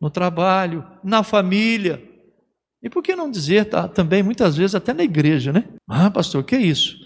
no 0.00 0.08
trabalho, 0.08 0.84
na 1.04 1.22
família. 1.22 2.02
E 2.82 2.88
por 2.88 3.02
que 3.02 3.14
não 3.14 3.30
dizer 3.30 3.66
tá, 3.66 3.86
também, 3.86 4.22
muitas 4.22 4.56
vezes, 4.56 4.74
até 4.74 4.94
na 4.94 5.02
igreja, 5.02 5.52
né? 5.52 5.64
Ah, 5.86 6.10
pastor, 6.10 6.40
o 6.40 6.44
que 6.44 6.54
é 6.54 6.60
isso? 6.60 6.96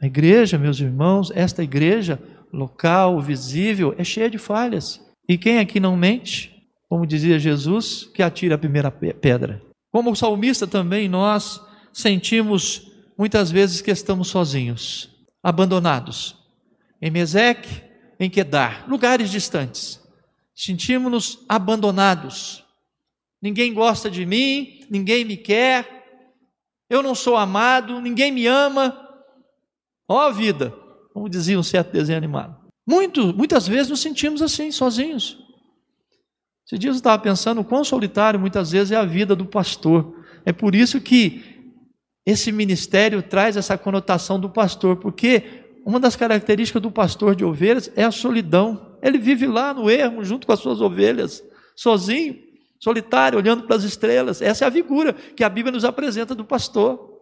A 0.00 0.06
igreja, 0.06 0.58
meus 0.58 0.78
irmãos, 0.78 1.32
esta 1.34 1.62
igreja 1.62 2.20
local, 2.52 3.20
visível, 3.20 3.94
é 3.96 4.04
cheia 4.04 4.28
de 4.28 4.38
falhas. 4.38 5.00
E 5.28 5.38
quem 5.38 5.58
aqui 5.58 5.80
não 5.80 5.96
mente? 5.96 6.53
Como 6.94 7.08
dizia 7.08 7.40
Jesus, 7.40 8.08
que 8.14 8.22
atira 8.22 8.54
a 8.54 8.58
primeira 8.58 8.88
pedra. 8.88 9.60
Como 9.90 10.12
o 10.12 10.14
salmista 10.14 10.64
também, 10.64 11.08
nós 11.08 11.60
sentimos 11.92 12.88
muitas 13.18 13.50
vezes 13.50 13.80
que 13.80 13.90
estamos 13.90 14.28
sozinhos, 14.28 15.10
abandonados. 15.42 16.36
Em 17.02 17.10
Meseque, 17.10 17.82
em 18.20 18.30
Quedar, 18.30 18.88
lugares 18.88 19.28
distantes. 19.28 20.00
Sentimos-nos 20.54 21.40
abandonados. 21.48 22.64
Ninguém 23.42 23.74
gosta 23.74 24.08
de 24.08 24.24
mim, 24.24 24.86
ninguém 24.88 25.24
me 25.24 25.36
quer, 25.36 26.30
eu 26.88 27.02
não 27.02 27.16
sou 27.16 27.36
amado, 27.36 28.00
ninguém 28.00 28.30
me 28.30 28.46
ama. 28.46 28.96
Ó 30.08 30.28
oh, 30.28 30.32
vida, 30.32 30.72
como 31.12 31.28
dizia 31.28 31.58
um 31.58 31.62
certo 31.64 31.90
desenho 31.90 32.18
animado. 32.18 32.56
Muito, 32.86 33.34
muitas 33.34 33.66
vezes 33.66 33.90
nos 33.90 33.98
sentimos 33.98 34.40
assim, 34.40 34.70
sozinhos. 34.70 35.43
Esses 36.66 36.78
dias 36.78 36.94
eu 36.94 36.98
estava 36.98 37.22
pensando 37.22 37.60
o 37.60 37.64
quão 37.64 37.84
solitário 37.84 38.40
muitas 38.40 38.70
vezes 38.70 38.90
é 38.90 38.96
a 38.96 39.04
vida 39.04 39.36
do 39.36 39.44
pastor. 39.44 40.24
É 40.44 40.52
por 40.52 40.74
isso 40.74 41.00
que 41.00 41.42
esse 42.26 42.50
ministério 42.50 43.22
traz 43.22 43.56
essa 43.56 43.76
conotação 43.76 44.40
do 44.40 44.48
pastor, 44.48 44.96
porque 44.96 45.64
uma 45.84 46.00
das 46.00 46.16
características 46.16 46.80
do 46.80 46.90
pastor 46.90 47.34
de 47.34 47.44
ovelhas 47.44 47.92
é 47.94 48.04
a 48.04 48.10
solidão. 48.10 48.96
Ele 49.02 49.18
vive 49.18 49.46
lá 49.46 49.74
no 49.74 49.90
ermo, 49.90 50.24
junto 50.24 50.46
com 50.46 50.52
as 50.52 50.60
suas 50.60 50.80
ovelhas, 50.80 51.44
sozinho, 51.76 52.38
solitário, 52.80 53.38
olhando 53.38 53.64
para 53.64 53.76
as 53.76 53.84
estrelas. 53.84 54.40
Essa 54.40 54.64
é 54.64 54.68
a 54.68 54.72
figura 54.72 55.12
que 55.12 55.44
a 55.44 55.48
Bíblia 55.48 55.72
nos 55.72 55.84
apresenta 55.84 56.34
do 56.34 56.44
pastor. 56.44 57.13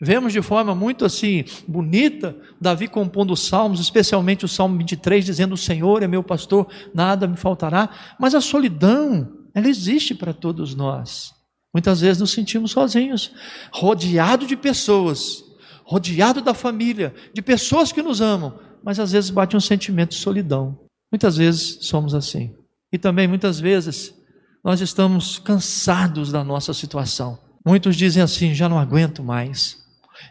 Vemos 0.00 0.32
de 0.32 0.42
forma 0.42 0.74
muito 0.74 1.04
assim 1.04 1.44
bonita 1.68 2.36
Davi 2.60 2.88
compondo 2.88 3.36
salmos, 3.36 3.80
especialmente 3.80 4.44
o 4.44 4.48
Salmo 4.48 4.76
23, 4.78 5.24
dizendo: 5.24 5.54
O 5.54 5.58
Senhor 5.58 6.02
é 6.02 6.08
meu 6.08 6.22
pastor, 6.22 6.68
nada 6.92 7.28
me 7.28 7.36
faltará. 7.36 7.88
Mas 8.18 8.34
a 8.34 8.40
solidão, 8.40 9.32
ela 9.54 9.68
existe 9.68 10.14
para 10.14 10.32
todos 10.32 10.74
nós. 10.74 11.32
Muitas 11.72 12.00
vezes 12.00 12.20
nos 12.20 12.32
sentimos 12.32 12.72
sozinhos, 12.72 13.32
rodeado 13.72 14.46
de 14.46 14.56
pessoas, 14.56 15.44
rodeado 15.84 16.40
da 16.40 16.54
família, 16.54 17.14
de 17.32 17.42
pessoas 17.42 17.90
que 17.90 18.02
nos 18.02 18.20
amam, 18.20 18.58
mas 18.84 19.00
às 19.00 19.12
vezes 19.12 19.30
bate 19.30 19.56
um 19.56 19.60
sentimento 19.60 20.10
de 20.10 20.16
solidão. 20.16 20.78
Muitas 21.10 21.36
vezes 21.36 21.78
somos 21.82 22.14
assim. 22.14 22.54
E 22.92 22.98
também 22.98 23.26
muitas 23.26 23.60
vezes 23.60 24.14
nós 24.62 24.80
estamos 24.80 25.38
cansados 25.38 26.32
da 26.32 26.42
nossa 26.42 26.72
situação. 26.72 27.38
Muitos 27.64 27.96
dizem 27.96 28.22
assim: 28.22 28.54
já 28.54 28.68
não 28.68 28.78
aguento 28.78 29.22
mais. 29.22 29.83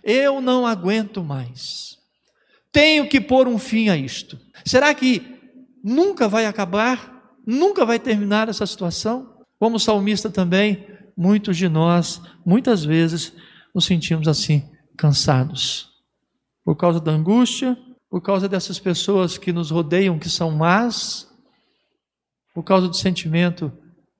Eu 0.04 0.42
não 0.42 0.66
aguento 0.66 1.24
mais. 1.24 1.98
Tenho 2.72 3.08
que 3.08 3.22
pôr 3.22 3.48
um 3.48 3.60
fim 3.60 3.90
a 3.90 3.98
isto. 3.98 4.40
Será 4.66 4.94
que 4.94 5.40
nunca 5.84 6.28
vai 6.28 6.46
acabar? 6.46 7.36
Nunca 7.46 7.86
vai 7.86 8.00
terminar 8.00 8.50
essa 8.50 8.66
situação? 8.66 9.44
Como 9.60 9.80
salmista 9.80 10.30
também, 10.30 10.88
muitos 11.16 11.58
de 11.58 11.70
nós, 11.70 12.22
muitas 12.46 12.84
vezes, 12.84 13.34
nos 13.74 13.86
sentimos 13.86 14.28
assim, 14.28 14.70
cansados. 14.98 15.90
Por 16.64 16.76
causa 16.76 17.00
da 17.00 17.12
angústia, 17.12 17.78
por 18.10 18.22
causa 18.22 18.48
dessas 18.48 18.80
pessoas 18.80 19.38
que 19.38 19.52
nos 19.52 19.72
rodeiam, 19.72 20.20
que 20.20 20.30
são 20.30 20.52
más, 20.52 21.28
por 22.54 22.64
causa 22.64 22.88
do 22.88 22.96
sentimento 22.96 23.72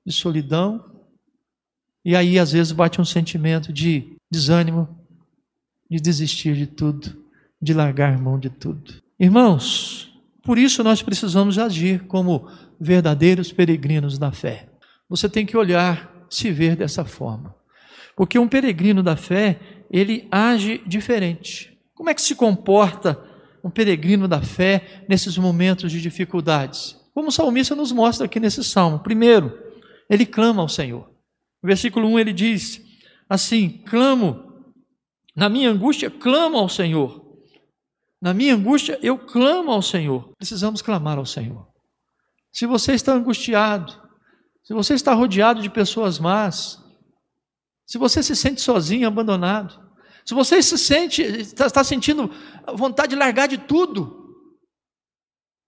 de 0.04 0.12
solidão. 0.12 0.84
E 2.04 2.14
aí, 2.14 2.38
às 2.38 2.52
vezes, 2.52 2.72
bate 2.72 3.00
um 3.00 3.04
sentimento 3.04 3.72
de 3.72 4.16
desânimo, 4.30 5.03
de 5.90 6.00
desistir 6.00 6.54
de 6.54 6.66
tudo, 6.66 7.16
de 7.60 7.72
largar 7.74 8.18
mão 8.18 8.38
de 8.38 8.50
tudo. 8.50 8.94
Irmãos, 9.18 10.10
Por 10.44 10.58
isso 10.58 10.84
nós 10.84 11.02
precisamos 11.02 11.58
agir 11.58 12.04
como 12.06 12.46
verdadeiros 12.78 13.50
peregrinos 13.50 14.18
da 14.18 14.30
fé. 14.30 14.68
Você 15.08 15.28
tem 15.28 15.46
que 15.46 15.56
olhar, 15.56 16.26
se 16.28 16.50
ver 16.50 16.76
dessa 16.76 17.04
forma. 17.04 17.54
Porque 18.14 18.38
um 18.38 18.46
peregrino 18.46 19.02
da 19.02 19.16
fé, 19.16 19.58
ele 19.90 20.28
age 20.30 20.82
diferente. 20.86 21.78
Como 21.94 22.10
é 22.10 22.14
que 22.14 22.20
se 22.20 22.34
comporta 22.34 23.18
um 23.62 23.70
peregrino 23.70 24.28
da 24.28 24.42
fé 24.42 25.04
nesses 25.08 25.38
momentos 25.38 25.90
de 25.90 26.00
dificuldades? 26.00 26.96
Como 27.14 27.28
o 27.28 27.32
salmista 27.32 27.74
nos 27.74 27.90
mostra 27.90 28.26
aqui 28.26 28.38
nesse 28.38 28.62
salmo. 28.62 28.98
Primeiro, 28.98 29.56
ele 30.10 30.26
clama 30.26 30.60
ao 30.60 30.68
Senhor. 30.68 31.08
No 31.62 31.68
versículo 31.68 32.06
1 32.08 32.18
ele 32.18 32.32
diz 32.32 32.82
assim: 33.28 33.82
Clamo, 33.86 34.53
na 35.34 35.48
minha 35.48 35.70
angústia, 35.70 36.10
clamo 36.10 36.58
ao 36.58 36.68
Senhor. 36.68 37.24
Na 38.20 38.32
minha 38.32 38.54
angústia, 38.54 38.98
eu 39.02 39.18
clamo 39.18 39.70
ao 39.70 39.82
Senhor. 39.82 40.32
Precisamos 40.38 40.80
clamar 40.80 41.18
ao 41.18 41.26
Senhor. 41.26 41.68
Se 42.52 42.66
você 42.66 42.92
está 42.92 43.12
angustiado, 43.12 44.00
se 44.62 44.72
você 44.72 44.94
está 44.94 45.12
rodeado 45.12 45.60
de 45.60 45.68
pessoas 45.68 46.18
más, 46.18 46.82
se 47.84 47.98
você 47.98 48.22
se 48.22 48.34
sente 48.34 48.60
sozinho, 48.60 49.08
abandonado, 49.08 49.92
se 50.24 50.32
você 50.32 50.62
se 50.62 50.78
sente, 50.78 51.20
está, 51.22 51.66
está 51.66 51.84
sentindo 51.84 52.30
vontade 52.74 53.10
de 53.10 53.16
largar 53.16 53.46
de 53.46 53.58
tudo, 53.58 54.24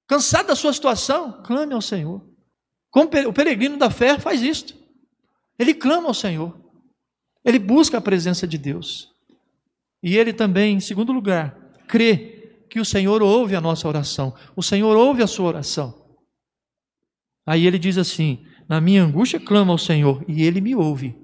cansado 0.07 0.47
da 0.47 0.57
sua 0.57 0.73
situação, 0.73 1.43
clame 1.43 1.75
ao 1.75 1.83
Senhor. 1.83 2.25
Como 2.89 3.11
o 3.29 3.33
peregrino 3.33 3.77
da 3.77 3.91
fé 3.91 4.19
faz 4.19 4.41
isto. 4.41 4.75
Ele 5.59 5.75
clama 5.75 6.09
ao 6.09 6.15
Senhor. 6.15 6.59
Ele 7.45 7.59
busca 7.59 7.99
a 7.99 8.01
presença 8.01 8.47
de 8.47 8.57
Deus. 8.57 9.15
E 10.07 10.17
ele 10.17 10.33
também, 10.33 10.77
em 10.77 10.81
segundo 10.81 11.13
lugar, 11.13 11.59
crê 11.89 12.65
que 12.71 12.79
o 12.79 12.85
Senhor 12.85 13.21
ouve 13.21 13.57
a 13.57 13.61
nossa 13.61 13.89
oração. 13.89 14.33
O 14.55 14.63
Senhor 14.63 14.97
ouve 14.97 15.21
a 15.21 15.27
sua 15.27 15.49
oração. 15.49 16.17
Aí 17.45 17.67
ele 17.67 17.77
diz 17.77 17.99
assim: 17.99 18.47
Na 18.69 18.81
minha 18.81 19.03
angústia 19.03 19.41
clamo 19.41 19.73
ao 19.73 19.79
Senhor, 19.79 20.25
e 20.29 20.45
ele 20.45 20.61
me 20.61 20.77
ouve. 20.77 21.21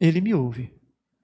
Ele 0.00 0.20
me 0.20 0.34
ouve. 0.34 0.74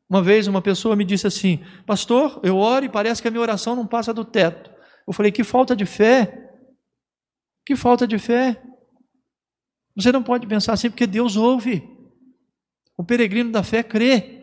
Uma 0.08 0.22
vez 0.22 0.46
uma 0.46 0.62
pessoa 0.62 0.94
me 0.94 1.04
disse 1.04 1.26
assim: 1.26 1.64
Pastor, 1.84 2.40
eu 2.44 2.58
oro 2.58 2.84
e 2.84 2.88
parece 2.88 3.20
que 3.20 3.26
a 3.26 3.30
minha 3.32 3.42
oração 3.42 3.74
não 3.74 3.84
passa 3.84 4.14
do 4.14 4.24
teto. 4.24 4.70
Eu 5.04 5.12
falei: 5.12 5.32
Que 5.32 5.42
falta 5.42 5.74
de 5.74 5.84
fé. 5.84 6.48
Que 7.66 7.74
falta 7.74 8.06
de 8.06 8.20
fé. 8.20 8.62
Você 9.96 10.12
não 10.12 10.22
pode 10.22 10.46
pensar 10.46 10.74
assim, 10.74 10.90
porque 10.90 11.08
Deus 11.08 11.36
ouve. 11.36 11.82
O 12.96 13.02
peregrino 13.02 13.50
da 13.50 13.64
fé 13.64 13.82
crê. 13.82 14.35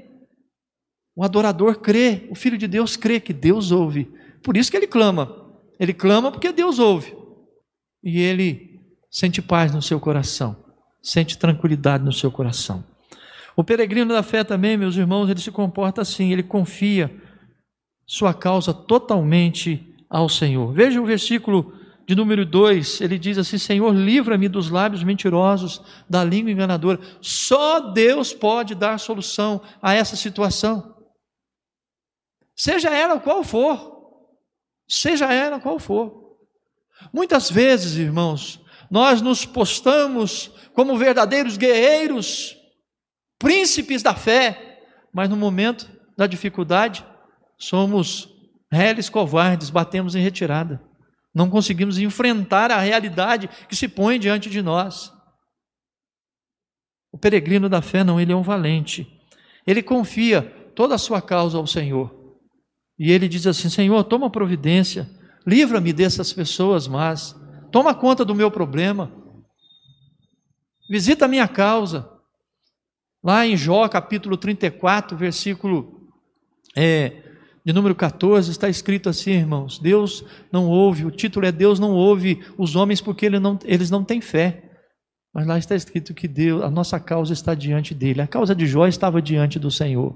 O 1.16 1.24
adorador 1.24 1.80
crê. 1.80 2.28
O 2.30 2.36
filho 2.36 2.58
de 2.58 2.68
Deus 2.68 2.96
crê 2.96 3.20
que 3.20 3.34
Deus 3.34 3.72
ouve. 3.72 4.12
Por 4.44 4.58
isso 4.58 4.72
que 4.72 4.78
ele 4.78 4.88
clama. 4.88 5.44
Ele 5.80 5.94
clama 5.94 6.32
porque 6.32 6.52
Deus 6.52 6.80
ouve. 6.80 7.16
E 8.04 8.20
ele 8.20 8.82
sente 9.10 9.42
paz 9.42 9.74
no 9.74 9.82
seu 9.82 10.00
coração. 10.00 10.56
Sente 11.02 11.38
tranquilidade 11.38 12.04
no 12.04 12.12
seu 12.12 12.32
coração. 12.32 12.84
O 13.56 13.64
peregrino 13.64 14.14
da 14.14 14.24
fé 14.24 14.44
também, 14.44 14.78
meus 14.78 14.96
irmãos, 14.96 15.30
ele 15.30 15.40
se 15.40 15.52
comporta 15.52 16.02
assim, 16.02 16.32
ele 16.32 16.42
confia 16.42 17.14
sua 18.06 18.34
causa 18.34 18.74
totalmente 18.74 19.96
ao 20.10 20.28
Senhor. 20.28 20.74
Veja 20.74 21.02
o 21.02 21.06
versículo 21.06 21.74
de 22.08 22.16
número 22.16 22.46
2, 22.46 23.02
ele 23.02 23.18
diz 23.18 23.38
assim: 23.38 23.58
Senhor, 23.58 23.94
livra-me 23.94 24.48
dos 24.50 24.70
lábios 24.70 25.04
mentirosos, 25.04 25.82
da 26.10 26.24
língua 26.24 26.52
enganadora. 26.52 27.00
Só 27.22 27.80
Deus 27.80 28.34
pode 28.34 28.76
dar 28.76 29.00
solução 29.00 29.62
a 29.82 29.94
essa 29.94 30.16
situação. 30.16 30.93
Seja 32.56 32.90
ela 32.90 33.20
qual 33.20 33.44
for. 33.44 33.94
Seja 34.88 35.32
ela 35.34 35.60
qual 35.60 35.80
for. 35.80 36.38
Muitas 37.12 37.50
vezes, 37.50 37.98
irmãos, 37.98 38.64
nós 38.90 39.22
nos 39.22 39.46
postamos 39.46 40.52
como 40.74 40.98
verdadeiros 40.98 41.58
guerreiros, 41.58 42.56
príncipes 43.40 44.04
da 44.04 44.14
fé, 44.14 44.82
mas 45.12 45.30
no 45.30 45.36
momento 45.36 45.90
da 46.18 46.28
dificuldade, 46.28 47.06
somos 47.58 48.30
réis 48.72 49.10
covardes, 49.10 49.70
batemos 49.70 50.16
em 50.16 50.22
retirada. 50.22 50.82
Não 51.34 51.50
conseguimos 51.50 51.98
enfrentar 51.98 52.72
a 52.72 52.80
realidade 52.80 53.50
que 53.68 53.76
se 53.76 53.88
põe 53.88 54.20
diante 54.20 54.50
de 54.50 54.62
nós. 54.62 55.12
O 57.12 57.18
peregrino 57.18 57.68
da 57.68 57.82
fé 57.82 58.04
não, 58.04 58.20
ele 58.20 58.32
é 58.32 58.36
um 58.36 58.44
valente. 58.44 59.08
Ele 59.66 59.82
confia 59.82 60.42
toda 60.76 60.96
a 60.96 61.00
sua 61.00 61.22
causa 61.22 61.58
ao 61.58 61.66
Senhor. 61.66 62.23
E 62.98 63.12
ele 63.12 63.28
diz 63.28 63.48
assim: 63.48 63.70
Senhor, 63.70 64.04
toma 64.04 64.30
providência, 64.30 65.10
livra-me 65.46 65.92
dessas 65.92 66.32
pessoas 66.32 66.88
más, 66.88 67.36
toma 67.72 67.94
conta 67.94 68.24
do 68.24 68.36
meu 68.36 68.52
problema, 68.52 69.12
visita 70.90 71.26
a 71.26 71.28
minha 71.28 71.48
causa. 71.48 72.10
Lá 73.24 73.48
em 73.48 73.56
Jó, 73.56 73.88
capítulo 73.88 74.36
34, 74.36 75.16
versículo 75.16 76.10
é, 76.76 77.24
de 77.66 77.72
número 77.72 77.96
14, 77.96 78.52
está 78.52 78.68
escrito 78.68 79.10
assim, 79.10 79.32
irmãos: 79.32 79.80
Deus 79.80 80.26
não 80.52 80.68
ouve, 80.68 81.06
o 81.06 81.12
título 81.12 81.46
é 81.46 81.52
Deus 81.52 81.80
não 81.80 81.92
ouve 81.92 82.44
os 82.58 82.76
homens 82.76 83.00
porque 83.00 83.26
ele 83.26 83.40
não, 83.40 83.58
eles 83.64 83.90
não 83.90 84.04
têm 84.04 84.22
fé. 84.22 84.70
Mas 85.34 85.48
lá 85.48 85.58
está 85.58 85.76
escrito 85.76 86.14
que 86.14 86.28
Deus, 86.28 86.62
a 86.62 86.70
nossa 86.70 87.00
causa 87.00 87.34
está 87.34 87.56
diante 87.56 87.96
dele. 87.96 88.22
A 88.22 88.28
causa 88.28 88.54
de 88.54 88.68
Jó 88.68 88.86
estava 88.86 89.20
diante 89.20 89.58
do 89.58 89.72
Senhor. 89.72 90.16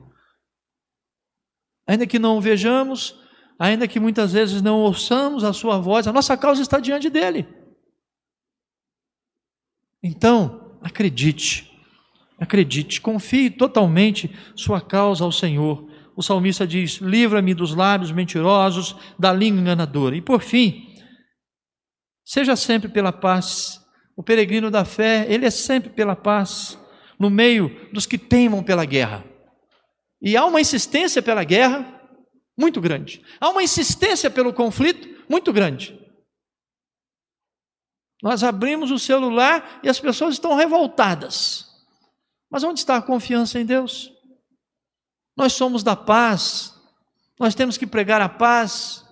Ainda 1.87 2.05
que 2.05 2.19
não 2.19 2.37
o 2.37 2.41
vejamos, 2.41 3.15
ainda 3.57 3.87
que 3.87 3.99
muitas 3.99 4.33
vezes 4.33 4.61
não 4.61 4.81
ouçamos 4.81 5.43
a 5.43 5.53
sua 5.53 5.79
voz, 5.79 6.07
a 6.07 6.13
nossa 6.13 6.35
causa 6.35 6.61
está 6.61 6.79
diante 6.79 7.09
dele. 7.09 7.47
Então, 10.03 10.77
acredite, 10.81 11.67
Acredite, 12.39 13.01
confie 13.01 13.49
totalmente 13.49 14.29
sua 14.55 14.79
causa 14.79 15.23
ao 15.23 15.31
Senhor. 15.31 15.89
O 16.15 16.21
salmista 16.21 16.67
diz: 16.67 16.97
Livra-me 16.97 17.53
dos 17.53 17.73
lábios 17.73 18.11
mentirosos, 18.11 18.95
da 19.17 19.33
língua 19.33 19.61
enganadora. 19.61 20.15
E 20.15 20.21
por 20.21 20.41
fim, 20.41 20.95
seja 22.23 22.55
sempre 22.55 22.89
pela 22.89 23.11
paz. 23.11 23.81
O 24.15 24.23
peregrino 24.23 24.71
da 24.71 24.83
fé, 24.83 25.25
ele 25.29 25.45
é 25.45 25.49
sempre 25.49 25.89
pela 25.89 26.15
paz, 26.15 26.79
no 27.19 27.29
meio 27.29 27.89
dos 27.91 28.05
que 28.05 28.17
teimam 28.17 28.63
pela 28.63 28.85
guerra. 28.85 29.23
E 30.21 30.35
há 30.35 30.45
uma 30.45 30.61
insistência 30.61 31.21
pela 31.21 31.43
guerra 31.43 31.97
muito 32.57 32.81
grande. 32.81 33.21
Há 33.39 33.49
uma 33.49 33.61
insistência 33.61 34.29
pelo 34.29 34.53
conflito 34.53 35.23
muito 35.29 35.53
grande. 35.53 35.97
Nós 38.21 38.43
abrimos 38.43 38.89
o 38.89 38.97
celular 38.97 39.79
e 39.83 39.89
as 39.89 39.99
pessoas 39.99 40.33
estão 40.33 40.55
revoltadas. 40.55 41.67
Mas 42.49 42.63
onde 42.63 42.79
está 42.79 42.97
a 42.97 43.01
confiança 43.01 43.59
em 43.59 43.65
Deus? 43.65 44.11
Nós 45.35 45.53
somos 45.53 45.83
da 45.83 45.95
paz, 45.95 46.73
nós 47.39 47.53
temos 47.53 47.77
que 47.77 47.85
pregar 47.85 48.21
a 48.21 48.29
paz. 48.29 49.05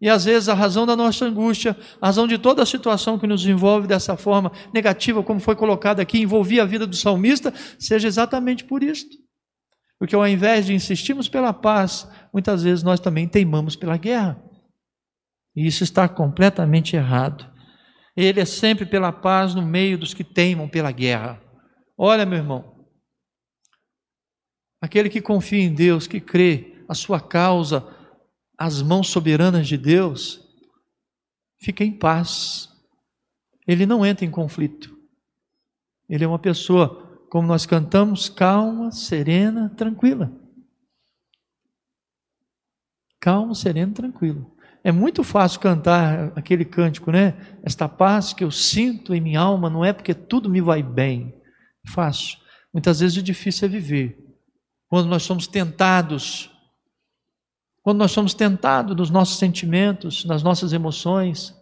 E 0.00 0.08
às 0.08 0.24
vezes 0.24 0.48
a 0.48 0.54
razão 0.54 0.86
da 0.86 0.96
nossa 0.96 1.26
angústia, 1.26 1.76
a 2.00 2.06
razão 2.06 2.26
de 2.26 2.38
toda 2.38 2.62
a 2.62 2.66
situação 2.66 3.18
que 3.18 3.26
nos 3.26 3.46
envolve 3.46 3.86
dessa 3.86 4.16
forma 4.16 4.50
negativa, 4.72 5.22
como 5.22 5.38
foi 5.38 5.54
colocado 5.54 6.00
aqui, 6.00 6.18
envolvia 6.18 6.62
a 6.62 6.66
vida 6.66 6.86
do 6.86 6.96
salmista, 6.96 7.52
seja 7.78 8.08
exatamente 8.08 8.64
por 8.64 8.82
isto. 8.82 9.16
Porque 10.00 10.14
ao 10.16 10.26
invés 10.26 10.64
de 10.64 10.72
insistirmos 10.72 11.28
pela 11.28 11.52
paz, 11.52 12.10
muitas 12.32 12.62
vezes 12.62 12.82
nós 12.82 12.98
também 12.98 13.28
teimamos 13.28 13.76
pela 13.76 13.98
guerra. 13.98 14.42
E 15.54 15.66
isso 15.66 15.84
está 15.84 16.08
completamente 16.08 16.96
errado. 16.96 17.46
Ele 18.16 18.40
é 18.40 18.46
sempre 18.46 18.86
pela 18.86 19.12
paz 19.12 19.54
no 19.54 19.60
meio 19.60 19.98
dos 19.98 20.14
que 20.14 20.24
teimam 20.24 20.66
pela 20.66 20.90
guerra. 20.90 21.38
Olha, 21.98 22.24
meu 22.24 22.38
irmão, 22.38 22.86
aquele 24.80 25.10
que 25.10 25.20
confia 25.20 25.62
em 25.62 25.74
Deus, 25.74 26.06
que 26.06 26.18
crê 26.18 26.82
a 26.88 26.94
sua 26.94 27.20
causa, 27.20 27.86
as 28.56 28.80
mãos 28.80 29.08
soberanas 29.08 29.68
de 29.68 29.76
Deus, 29.76 30.40
fica 31.60 31.84
em 31.84 31.92
paz. 31.92 32.70
Ele 33.66 33.84
não 33.84 34.04
entra 34.04 34.24
em 34.24 34.30
conflito. 34.30 34.96
Ele 36.08 36.24
é 36.24 36.26
uma 36.26 36.38
pessoa, 36.38 37.09
como 37.30 37.46
nós 37.46 37.64
cantamos, 37.64 38.28
calma, 38.28 38.90
serena, 38.90 39.70
tranquila. 39.76 40.32
Calmo, 43.20 43.54
sereno, 43.54 43.94
tranquilo. 43.94 44.56
É 44.82 44.90
muito 44.90 45.22
fácil 45.22 45.60
cantar 45.60 46.32
aquele 46.36 46.64
cântico, 46.64 47.12
né? 47.12 47.36
Esta 47.62 47.88
paz 47.88 48.32
que 48.32 48.42
eu 48.42 48.50
sinto 48.50 49.14
em 49.14 49.20
minha 49.20 49.40
alma 49.40 49.70
não 49.70 49.84
é 49.84 49.92
porque 49.92 50.12
tudo 50.12 50.50
me 50.50 50.60
vai 50.60 50.82
bem, 50.82 51.40
Fácil. 51.86 52.38
Muitas 52.72 53.00
vezes 53.00 53.16
o 53.16 53.22
difícil 53.22 53.66
é 53.66 53.70
viver. 53.70 54.18
Quando 54.88 55.08
nós 55.08 55.22
somos 55.22 55.46
tentados, 55.46 56.50
quando 57.80 57.98
nós 57.98 58.10
somos 58.10 58.34
tentados 58.34 58.94
nos 58.94 59.08
nossos 59.08 59.38
sentimentos, 59.38 60.24
nas 60.24 60.42
nossas 60.42 60.72
emoções, 60.72 61.56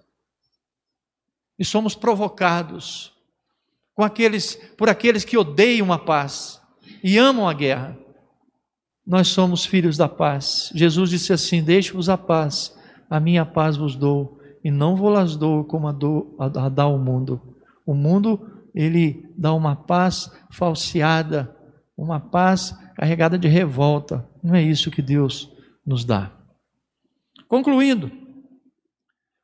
e 1.59 1.64
somos 1.64 1.94
provocados 1.94 3.17
com 3.99 4.05
aqueles, 4.05 4.55
por 4.77 4.89
aqueles 4.89 5.25
que 5.25 5.37
odeiam 5.37 5.93
a 5.93 5.99
paz 5.99 6.63
e 7.03 7.19
amam 7.19 7.49
a 7.49 7.53
guerra. 7.53 7.99
Nós 9.05 9.27
somos 9.27 9.67
filhos 9.67 9.97
da 9.97 10.09
paz. 10.09 10.71
Jesus 10.73 11.11
disse 11.11 11.33
assim: 11.33 11.65
Deixe-vos 11.65 12.09
a 12.09 12.17
paz, 12.17 12.73
a 13.11 13.19
minha 13.19 13.45
paz 13.45 13.77
vos 13.77 13.97
dou. 13.97 14.39
e 14.63 14.71
não 14.71 14.95
vou-las 14.95 15.35
dou 15.37 15.65
como 15.65 15.89
a, 15.89 15.93
dou, 15.93 16.37
a, 16.39 16.45
a 16.45 16.69
dá 16.69 16.87
o 16.87 16.97
mundo. 16.97 17.57
O 17.85 17.93
mundo, 17.93 18.63
ele 18.73 19.29
dá 19.37 19.53
uma 19.53 19.75
paz 19.75 20.31
falseada, 20.49 21.53
uma 21.97 22.21
paz 22.21 22.79
carregada 22.95 23.37
de 23.37 23.49
revolta. 23.49 24.25
Não 24.41 24.55
é 24.55 24.63
isso 24.63 24.93
que 24.93 25.03
Deus 25.03 25.53
nos 25.85 26.05
dá. 26.05 26.31
Concluindo, 27.49 28.13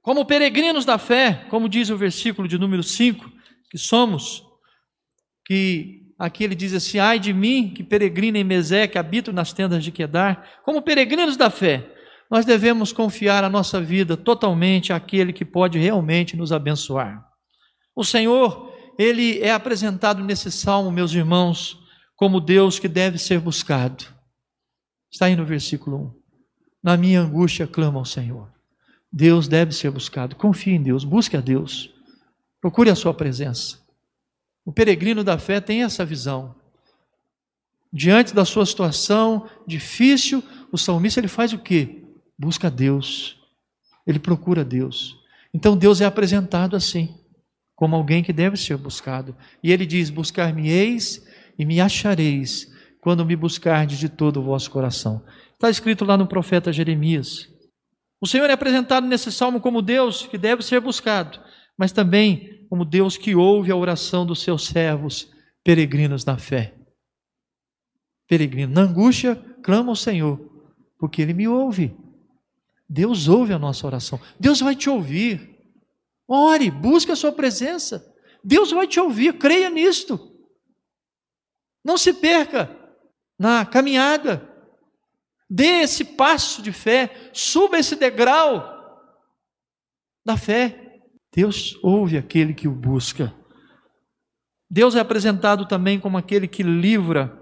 como 0.01 0.25
peregrinos 0.25 0.85
da 0.85 0.97
fé, 0.97 1.45
como 1.51 1.69
diz 1.69 1.90
o 1.90 1.97
versículo 1.97 2.47
de 2.47 2.57
número 2.57 2.85
5, 2.85 3.34
que 3.74 3.78
somos, 3.78 4.44
que 5.44 6.02
aqui 6.16 6.44
ele 6.44 6.54
diz 6.54 6.72
assim: 6.72 7.00
ai 7.00 7.18
de 7.18 7.32
mim, 7.32 7.74
que 7.74 7.82
peregrino 7.82 8.38
em 8.38 8.44
Mesé, 8.44 8.87
que 8.87 8.96
habito 8.96 9.32
nas 9.32 9.52
tendas 9.52 9.82
de 9.82 9.90
Quedar, 9.90 10.62
como 10.64 10.80
peregrinos 10.80 11.37
da 11.37 11.50
fé, 11.50 11.92
nós 12.30 12.44
devemos 12.44 12.92
confiar 12.92 13.42
a 13.42 13.50
nossa 13.50 13.80
vida 13.80 14.16
totalmente 14.16 14.92
àquele 14.92 15.32
que 15.32 15.44
pode 15.44 15.76
realmente 15.76 16.37
nos 16.37 16.52
abençoar. 16.52 17.20
O 17.96 18.04
Senhor, 18.04 18.72
ele 18.96 19.40
é 19.40 19.50
apresentado 19.50 20.22
nesse 20.22 20.52
salmo, 20.52 20.92
meus 20.92 21.12
irmãos, 21.12 21.76
como 22.14 22.40
Deus 22.40 22.78
que 22.78 22.87
deve 22.87 23.18
ser 23.18 23.40
buscado. 23.40 24.04
Está 25.10 25.26
aí 25.26 25.34
no 25.34 25.44
versículo 25.44 25.96
1. 25.96 26.12
Na 26.80 26.96
minha 26.96 27.20
angústia 27.20 27.66
clamo 27.66 27.98
ao 27.98 28.04
Senhor. 28.04 28.52
Deus 29.12 29.48
deve 29.48 29.72
ser 29.72 29.90
buscado. 29.90 30.37
Confie 30.37 30.74
em 30.74 30.82
Deus, 30.82 31.02
busque 31.02 31.37
a 31.37 31.40
Deus. 31.40 31.93
Procure 32.64 32.88
a 32.88 32.94
sua 32.94 33.12
presença. 33.12 33.79
O 34.64 34.72
peregrino 34.72 35.22
da 35.22 35.37
fé 35.37 35.61
tem 35.61 35.83
essa 35.83 36.03
visão. 36.03 36.55
Diante 37.92 38.35
da 38.35 38.46
sua 38.46 38.64
situação 38.64 39.46
difícil, 39.66 40.42
o 40.72 40.79
salmista 40.79 41.20
ele 41.20 41.29
faz 41.29 41.53
o 41.53 41.59
quê? 41.59 42.03
Busca 42.38 42.70
Deus. 42.70 43.38
Ele 44.07 44.18
procura 44.18 44.64
Deus. 44.64 45.14
Então 45.53 45.77
Deus 45.77 46.00
é 46.00 46.07
apresentado 46.07 46.74
assim, 46.74 47.14
como 47.77 47.96
alguém 47.96 48.24
que 48.24 48.33
deve 48.33 48.57
ser 48.57 48.79
buscado. 48.79 49.37
E 49.62 49.70
ele 49.70 49.85
diz: 49.85 50.09
Buscar-me-eis 50.09 51.22
e 51.59 51.66
me 51.66 51.83
achareis, 51.83 52.72
quando 52.98 53.27
me 53.27 53.37
buscardes 53.37 53.98
de 53.98 54.09
todo 54.09 54.40
o 54.40 54.42
vosso 54.42 54.70
coração. 54.70 55.22
Está 55.53 55.68
escrito 55.68 56.03
lá 56.03 56.16
no 56.16 56.27
profeta 56.27 56.72
Jeremias. 56.72 57.46
O 58.22 58.27
Senhor 58.27 58.48
é 58.48 58.55
apresentado 58.55 59.07
nesse 59.07 59.31
salmo 59.31 59.61
como 59.61 59.83
Deus 59.83 60.27
que 60.27 60.38
deve 60.38 60.62
ser 60.62 60.81
buscado, 60.81 61.38
mas 61.77 61.92
também 61.92 62.54
como 62.74 62.84
Deus 62.84 63.16
que 63.16 63.37
ouve 63.37 63.70
a 63.70 63.76
oração 63.76 64.26
dos 64.26 64.42
seus 64.42 64.66
servos, 64.66 65.32
peregrinos 65.62 66.24
na 66.24 66.37
fé. 66.37 66.74
Peregrino, 68.26 68.74
na 68.74 68.80
angústia, 68.80 69.37
clama 69.62 69.92
ao 69.92 69.94
Senhor, 69.94 70.40
porque 70.98 71.22
Ele 71.22 71.32
me 71.32 71.46
ouve. 71.46 71.96
Deus 72.88 73.28
ouve 73.28 73.52
a 73.52 73.60
nossa 73.60 73.87
oração. 73.87 74.20
Deus 74.40 74.58
vai 74.58 74.74
te 74.74 74.90
ouvir. 74.90 75.56
Ore, 76.26 76.68
busque 76.68 77.12
a 77.12 77.16
sua 77.16 77.30
presença. 77.30 78.12
Deus 78.42 78.72
vai 78.72 78.88
te 78.88 78.98
ouvir, 78.98 79.38
creia 79.38 79.70
nisto. 79.70 80.37
Não 81.84 81.96
se 81.96 82.12
perca 82.12 82.76
na 83.38 83.64
caminhada. 83.64 84.52
Dê 85.48 85.82
esse 85.82 86.04
passo 86.04 86.60
de 86.60 86.72
fé, 86.72 87.30
suba 87.32 87.78
esse 87.78 87.94
degrau 87.94 88.64
da 90.26 90.37
fé. 90.37 90.84
Deus 91.35 91.77
ouve 91.83 92.16
aquele 92.16 92.55
que 92.55 92.68
o 92.68 92.73
busca. 92.73 93.35
Deus 94.70 94.94
é 94.94 95.01
apresentado 95.01 95.66
também 95.66 95.99
como 95.99 96.16
aquele 96.16 96.47
que 96.47 96.62
livra 96.62 97.37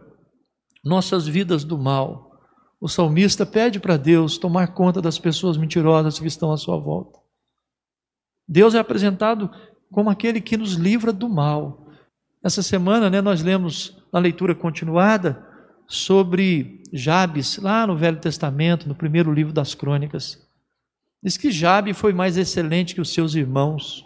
nossas 0.84 1.26
vidas 1.26 1.62
do 1.62 1.78
mal. 1.78 2.32
O 2.80 2.88
salmista 2.88 3.44
pede 3.44 3.78
para 3.78 3.96
Deus 3.96 4.38
tomar 4.38 4.74
conta 4.74 5.00
das 5.00 5.18
pessoas 5.18 5.56
mentirosas 5.56 6.18
que 6.18 6.26
estão 6.26 6.52
à 6.52 6.56
sua 6.56 6.78
volta. 6.78 7.20
Deus 8.48 8.74
é 8.74 8.78
apresentado 8.78 9.50
como 9.90 10.10
aquele 10.10 10.40
que 10.40 10.56
nos 10.56 10.72
livra 10.72 11.12
do 11.12 11.28
mal. 11.28 11.86
Essa 12.42 12.62
semana, 12.62 13.08
né, 13.08 13.20
nós 13.20 13.42
lemos 13.42 13.96
na 14.12 14.18
leitura 14.18 14.54
continuada 14.54 15.46
sobre 15.86 16.82
Jabes, 16.92 17.58
lá 17.58 17.86
no 17.86 17.96
Velho 17.96 18.18
Testamento, 18.18 18.88
no 18.88 18.94
primeiro 18.94 19.32
livro 19.32 19.52
das 19.52 19.74
Crônicas. 19.74 20.41
Diz 21.22 21.36
que 21.36 21.50
Jabes 21.50 21.96
foi 21.96 22.12
mais 22.12 22.36
excelente 22.36 22.94
que 22.94 23.00
os 23.00 23.12
seus 23.12 23.34
irmãos, 23.34 24.04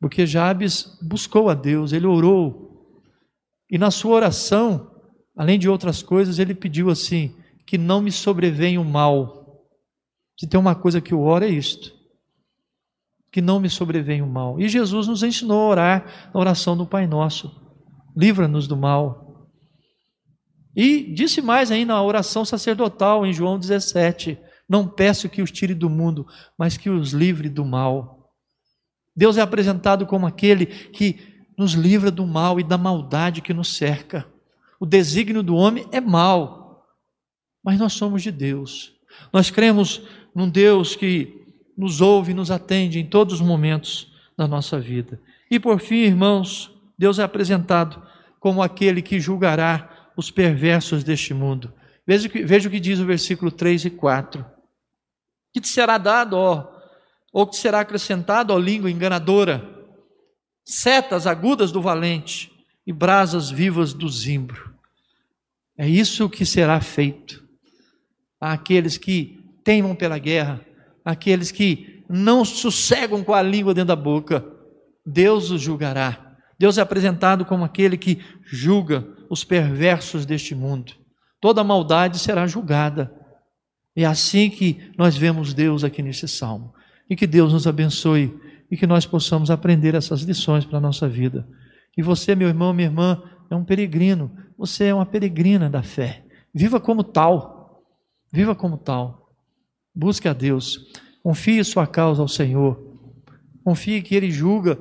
porque 0.00 0.26
Jabes 0.26 0.98
buscou 1.02 1.50
a 1.50 1.54
Deus, 1.54 1.92
ele 1.92 2.06
orou, 2.06 2.72
e 3.70 3.78
na 3.78 3.90
sua 3.90 4.16
oração, 4.16 4.90
além 5.36 5.58
de 5.58 5.68
outras 5.68 6.02
coisas, 6.02 6.38
ele 6.38 6.54
pediu 6.54 6.90
assim: 6.90 7.36
que 7.66 7.78
não 7.78 8.00
me 8.00 8.10
sobrevenha 8.10 8.80
o 8.80 8.84
mal. 8.84 9.66
Se 10.38 10.46
tem 10.46 10.58
uma 10.58 10.74
coisa 10.74 11.00
que 11.00 11.12
eu 11.14 11.20
oro 11.22 11.44
é 11.44 11.48
isto: 11.48 11.92
que 13.30 13.40
não 13.40 13.60
me 13.60 13.70
sobrevenha 13.70 14.24
o 14.24 14.28
mal. 14.28 14.60
E 14.60 14.68
Jesus 14.68 15.06
nos 15.06 15.22
ensinou 15.22 15.60
a 15.60 15.68
orar 15.68 16.30
na 16.34 16.40
oração 16.40 16.76
do 16.76 16.86
Pai 16.86 17.06
Nosso: 17.06 17.50
livra-nos 18.16 18.66
do 18.66 18.76
mal. 18.76 19.48
E 20.74 21.12
disse 21.14 21.40
mais 21.40 21.70
ainda 21.70 21.94
a 21.94 22.02
oração 22.02 22.44
sacerdotal 22.44 23.24
em 23.24 23.32
João 23.32 23.58
17: 23.58 24.38
Não 24.72 24.88
peço 24.88 25.28
que 25.28 25.42
os 25.42 25.50
tire 25.50 25.74
do 25.74 25.90
mundo, 25.90 26.26
mas 26.56 26.78
que 26.78 26.88
os 26.88 27.12
livre 27.12 27.50
do 27.50 27.62
mal. 27.62 28.32
Deus 29.14 29.36
é 29.36 29.42
apresentado 29.42 30.06
como 30.06 30.26
aquele 30.26 30.64
que 30.64 31.44
nos 31.58 31.72
livra 31.72 32.10
do 32.10 32.26
mal 32.26 32.58
e 32.58 32.64
da 32.64 32.78
maldade 32.78 33.42
que 33.42 33.52
nos 33.52 33.76
cerca. 33.76 34.26
O 34.80 34.86
desígnio 34.86 35.42
do 35.42 35.54
homem 35.54 35.86
é 35.92 36.00
mal, 36.00 36.86
mas 37.62 37.78
nós 37.78 37.92
somos 37.92 38.22
de 38.22 38.32
Deus. 38.32 38.94
Nós 39.30 39.50
cremos 39.50 40.00
num 40.34 40.48
Deus 40.48 40.96
que 40.96 41.44
nos 41.76 42.00
ouve 42.00 42.30
e 42.30 42.34
nos 42.34 42.50
atende 42.50 42.98
em 42.98 43.04
todos 43.04 43.34
os 43.34 43.40
momentos 43.42 44.10
da 44.38 44.48
nossa 44.48 44.80
vida. 44.80 45.20
E 45.50 45.60
por 45.60 45.80
fim, 45.80 45.96
irmãos, 45.96 46.74
Deus 46.98 47.18
é 47.18 47.22
apresentado 47.22 48.02
como 48.40 48.62
aquele 48.62 49.02
que 49.02 49.20
julgará 49.20 50.10
os 50.16 50.30
perversos 50.30 51.04
deste 51.04 51.34
mundo. 51.34 51.74
Veja, 52.06 52.68
o 52.68 52.70
que 52.70 52.80
diz 52.80 53.00
o 53.00 53.04
versículo 53.04 53.50
3 53.50 53.84
e 53.84 53.90
4. 53.90 54.51
Que 55.52 55.60
te 55.60 55.68
será 55.68 55.98
dado, 55.98 56.36
ó, 56.36 56.66
ou 57.32 57.46
que 57.46 57.56
será 57.56 57.80
acrescentado, 57.80 58.52
ó 58.52 58.58
língua 58.58 58.90
enganadora, 58.90 59.68
setas 60.64 61.26
agudas 61.26 61.72
do 61.72 61.80
valente 61.80 62.50
e 62.86 62.92
brasas 62.92 63.50
vivas 63.50 63.92
do 63.92 64.08
zimbro. 64.08 64.74
É 65.76 65.88
isso 65.88 66.28
que 66.28 66.44
será 66.44 66.80
feito 66.80 67.42
àqueles 68.40 68.96
que 68.96 69.40
teimam 69.64 69.94
pela 69.94 70.18
guerra, 70.18 70.60
àqueles 71.04 71.50
que 71.50 72.04
não 72.08 72.44
sossegam 72.44 73.22
com 73.22 73.32
a 73.32 73.42
língua 73.42 73.72
dentro 73.72 73.88
da 73.88 73.96
boca. 73.96 74.44
Deus 75.06 75.50
os 75.50 75.60
julgará. 75.60 76.36
Deus 76.58 76.78
é 76.78 76.80
apresentado 76.80 77.44
como 77.44 77.64
aquele 77.64 77.96
que 77.96 78.22
julga 78.44 79.06
os 79.30 79.44
perversos 79.44 80.26
deste 80.26 80.54
mundo. 80.54 80.92
Toda 81.40 81.64
maldade 81.64 82.18
será 82.18 82.46
julgada. 82.46 83.12
É 83.94 84.04
assim 84.04 84.48
que 84.48 84.90
nós 84.96 85.16
vemos 85.16 85.52
Deus 85.52 85.84
aqui 85.84 86.02
nesse 86.02 86.26
salmo. 86.26 86.72
E 87.08 87.16
que 87.16 87.26
Deus 87.26 87.52
nos 87.52 87.66
abençoe 87.66 88.34
e 88.70 88.76
que 88.76 88.86
nós 88.86 89.04
possamos 89.04 89.50
aprender 89.50 89.94
essas 89.94 90.22
lições 90.22 90.64
para 90.64 90.78
a 90.78 90.80
nossa 90.80 91.08
vida. 91.08 91.46
E 91.96 92.02
você, 92.02 92.34
meu 92.34 92.48
irmão, 92.48 92.72
minha 92.72 92.88
irmã, 92.88 93.22
é 93.50 93.54
um 93.54 93.64
peregrino. 93.64 94.30
Você 94.56 94.84
é 94.84 94.94
uma 94.94 95.04
peregrina 95.04 95.68
da 95.68 95.82
fé. 95.82 96.24
Viva 96.54 96.80
como 96.80 97.04
tal. 97.04 97.82
Viva 98.32 98.54
como 98.54 98.78
tal. 98.78 99.30
Busque 99.94 100.26
a 100.26 100.32
Deus. 100.32 100.90
Confie 101.22 101.62
sua 101.62 101.86
causa 101.86 102.22
ao 102.22 102.28
Senhor. 102.28 102.80
Confie 103.62 104.00
que 104.00 104.14
Ele 104.14 104.30
julga 104.30 104.80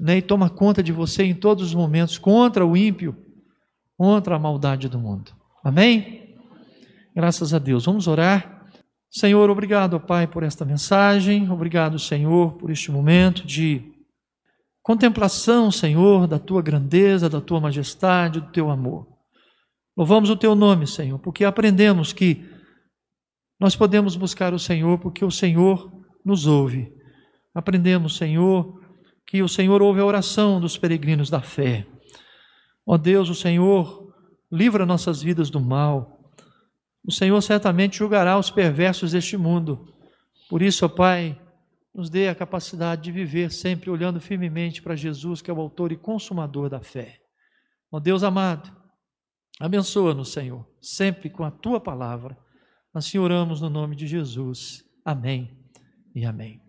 né, 0.00 0.18
e 0.18 0.22
toma 0.22 0.50
conta 0.50 0.82
de 0.82 0.90
você 0.90 1.22
em 1.22 1.34
todos 1.34 1.68
os 1.68 1.74
momentos 1.74 2.18
contra 2.18 2.66
o 2.66 2.76
ímpio 2.76 3.16
contra 3.96 4.34
a 4.34 4.38
maldade 4.38 4.88
do 4.88 4.98
mundo. 4.98 5.30
Amém? 5.62 6.21
Graças 7.14 7.52
a 7.52 7.58
Deus. 7.58 7.84
Vamos 7.84 8.08
orar. 8.08 8.66
Senhor, 9.10 9.50
obrigado, 9.50 10.00
Pai, 10.00 10.26
por 10.26 10.42
esta 10.42 10.64
mensagem. 10.64 11.50
Obrigado, 11.50 11.98
Senhor, 11.98 12.54
por 12.54 12.70
este 12.70 12.90
momento 12.90 13.46
de 13.46 13.92
contemplação, 14.82 15.70
Senhor, 15.70 16.26
da 16.26 16.38
tua 16.38 16.62
grandeza, 16.62 17.28
da 17.28 17.40
tua 17.40 17.60
majestade, 17.60 18.40
do 18.40 18.50
teu 18.50 18.70
amor. 18.70 19.06
Louvamos 19.94 20.30
o 20.30 20.36
teu 20.36 20.54
nome, 20.54 20.86
Senhor, 20.86 21.18
porque 21.18 21.44
aprendemos 21.44 22.14
que 22.14 22.48
nós 23.60 23.76
podemos 23.76 24.16
buscar 24.16 24.54
o 24.54 24.58
Senhor 24.58 24.98
porque 24.98 25.22
o 25.22 25.30
Senhor 25.30 25.92
nos 26.24 26.46
ouve. 26.46 26.90
Aprendemos, 27.54 28.16
Senhor, 28.16 28.80
que 29.26 29.42
o 29.42 29.48
Senhor 29.48 29.82
ouve 29.82 30.00
a 30.00 30.06
oração 30.06 30.58
dos 30.58 30.78
peregrinos 30.78 31.28
da 31.28 31.42
fé. 31.42 31.86
Ó 32.86 32.96
Deus, 32.96 33.28
o 33.28 33.34
Senhor 33.34 34.10
livra 34.50 34.86
nossas 34.86 35.22
vidas 35.22 35.50
do 35.50 35.60
mal. 35.60 36.21
O 37.04 37.10
Senhor 37.10 37.40
certamente 37.40 37.98
julgará 37.98 38.38
os 38.38 38.50
perversos 38.50 39.12
deste 39.12 39.36
mundo. 39.36 39.92
Por 40.48 40.62
isso, 40.62 40.84
ó 40.86 40.88
Pai, 40.88 41.40
nos 41.94 42.08
dê 42.08 42.28
a 42.28 42.34
capacidade 42.34 43.02
de 43.02 43.12
viver 43.12 43.50
sempre 43.50 43.90
olhando 43.90 44.20
firmemente 44.20 44.80
para 44.80 44.96
Jesus, 44.96 45.42
que 45.42 45.50
é 45.50 45.54
o 45.54 45.60
autor 45.60 45.92
e 45.92 45.96
consumador 45.96 46.68
da 46.68 46.80
fé. 46.80 47.18
Ó 47.90 48.00
Deus 48.00 48.22
amado, 48.22 48.74
abençoa-nos, 49.60 50.32
Senhor, 50.32 50.66
sempre 50.80 51.28
com 51.28 51.44
a 51.44 51.50
tua 51.50 51.80
palavra. 51.80 52.38
Assim 52.94 53.18
oramos 53.18 53.60
no 53.60 53.68
nome 53.68 53.96
de 53.96 54.06
Jesus. 54.06 54.84
Amém 55.04 55.58
e 56.14 56.24
amém. 56.24 56.60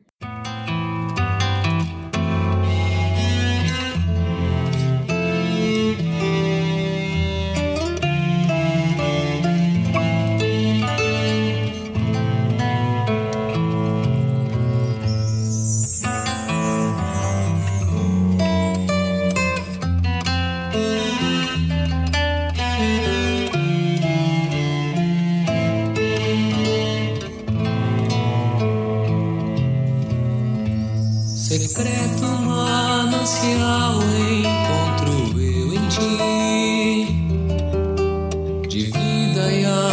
Vida 38.86 39.52
e 39.52 39.65
alegria 39.65 39.92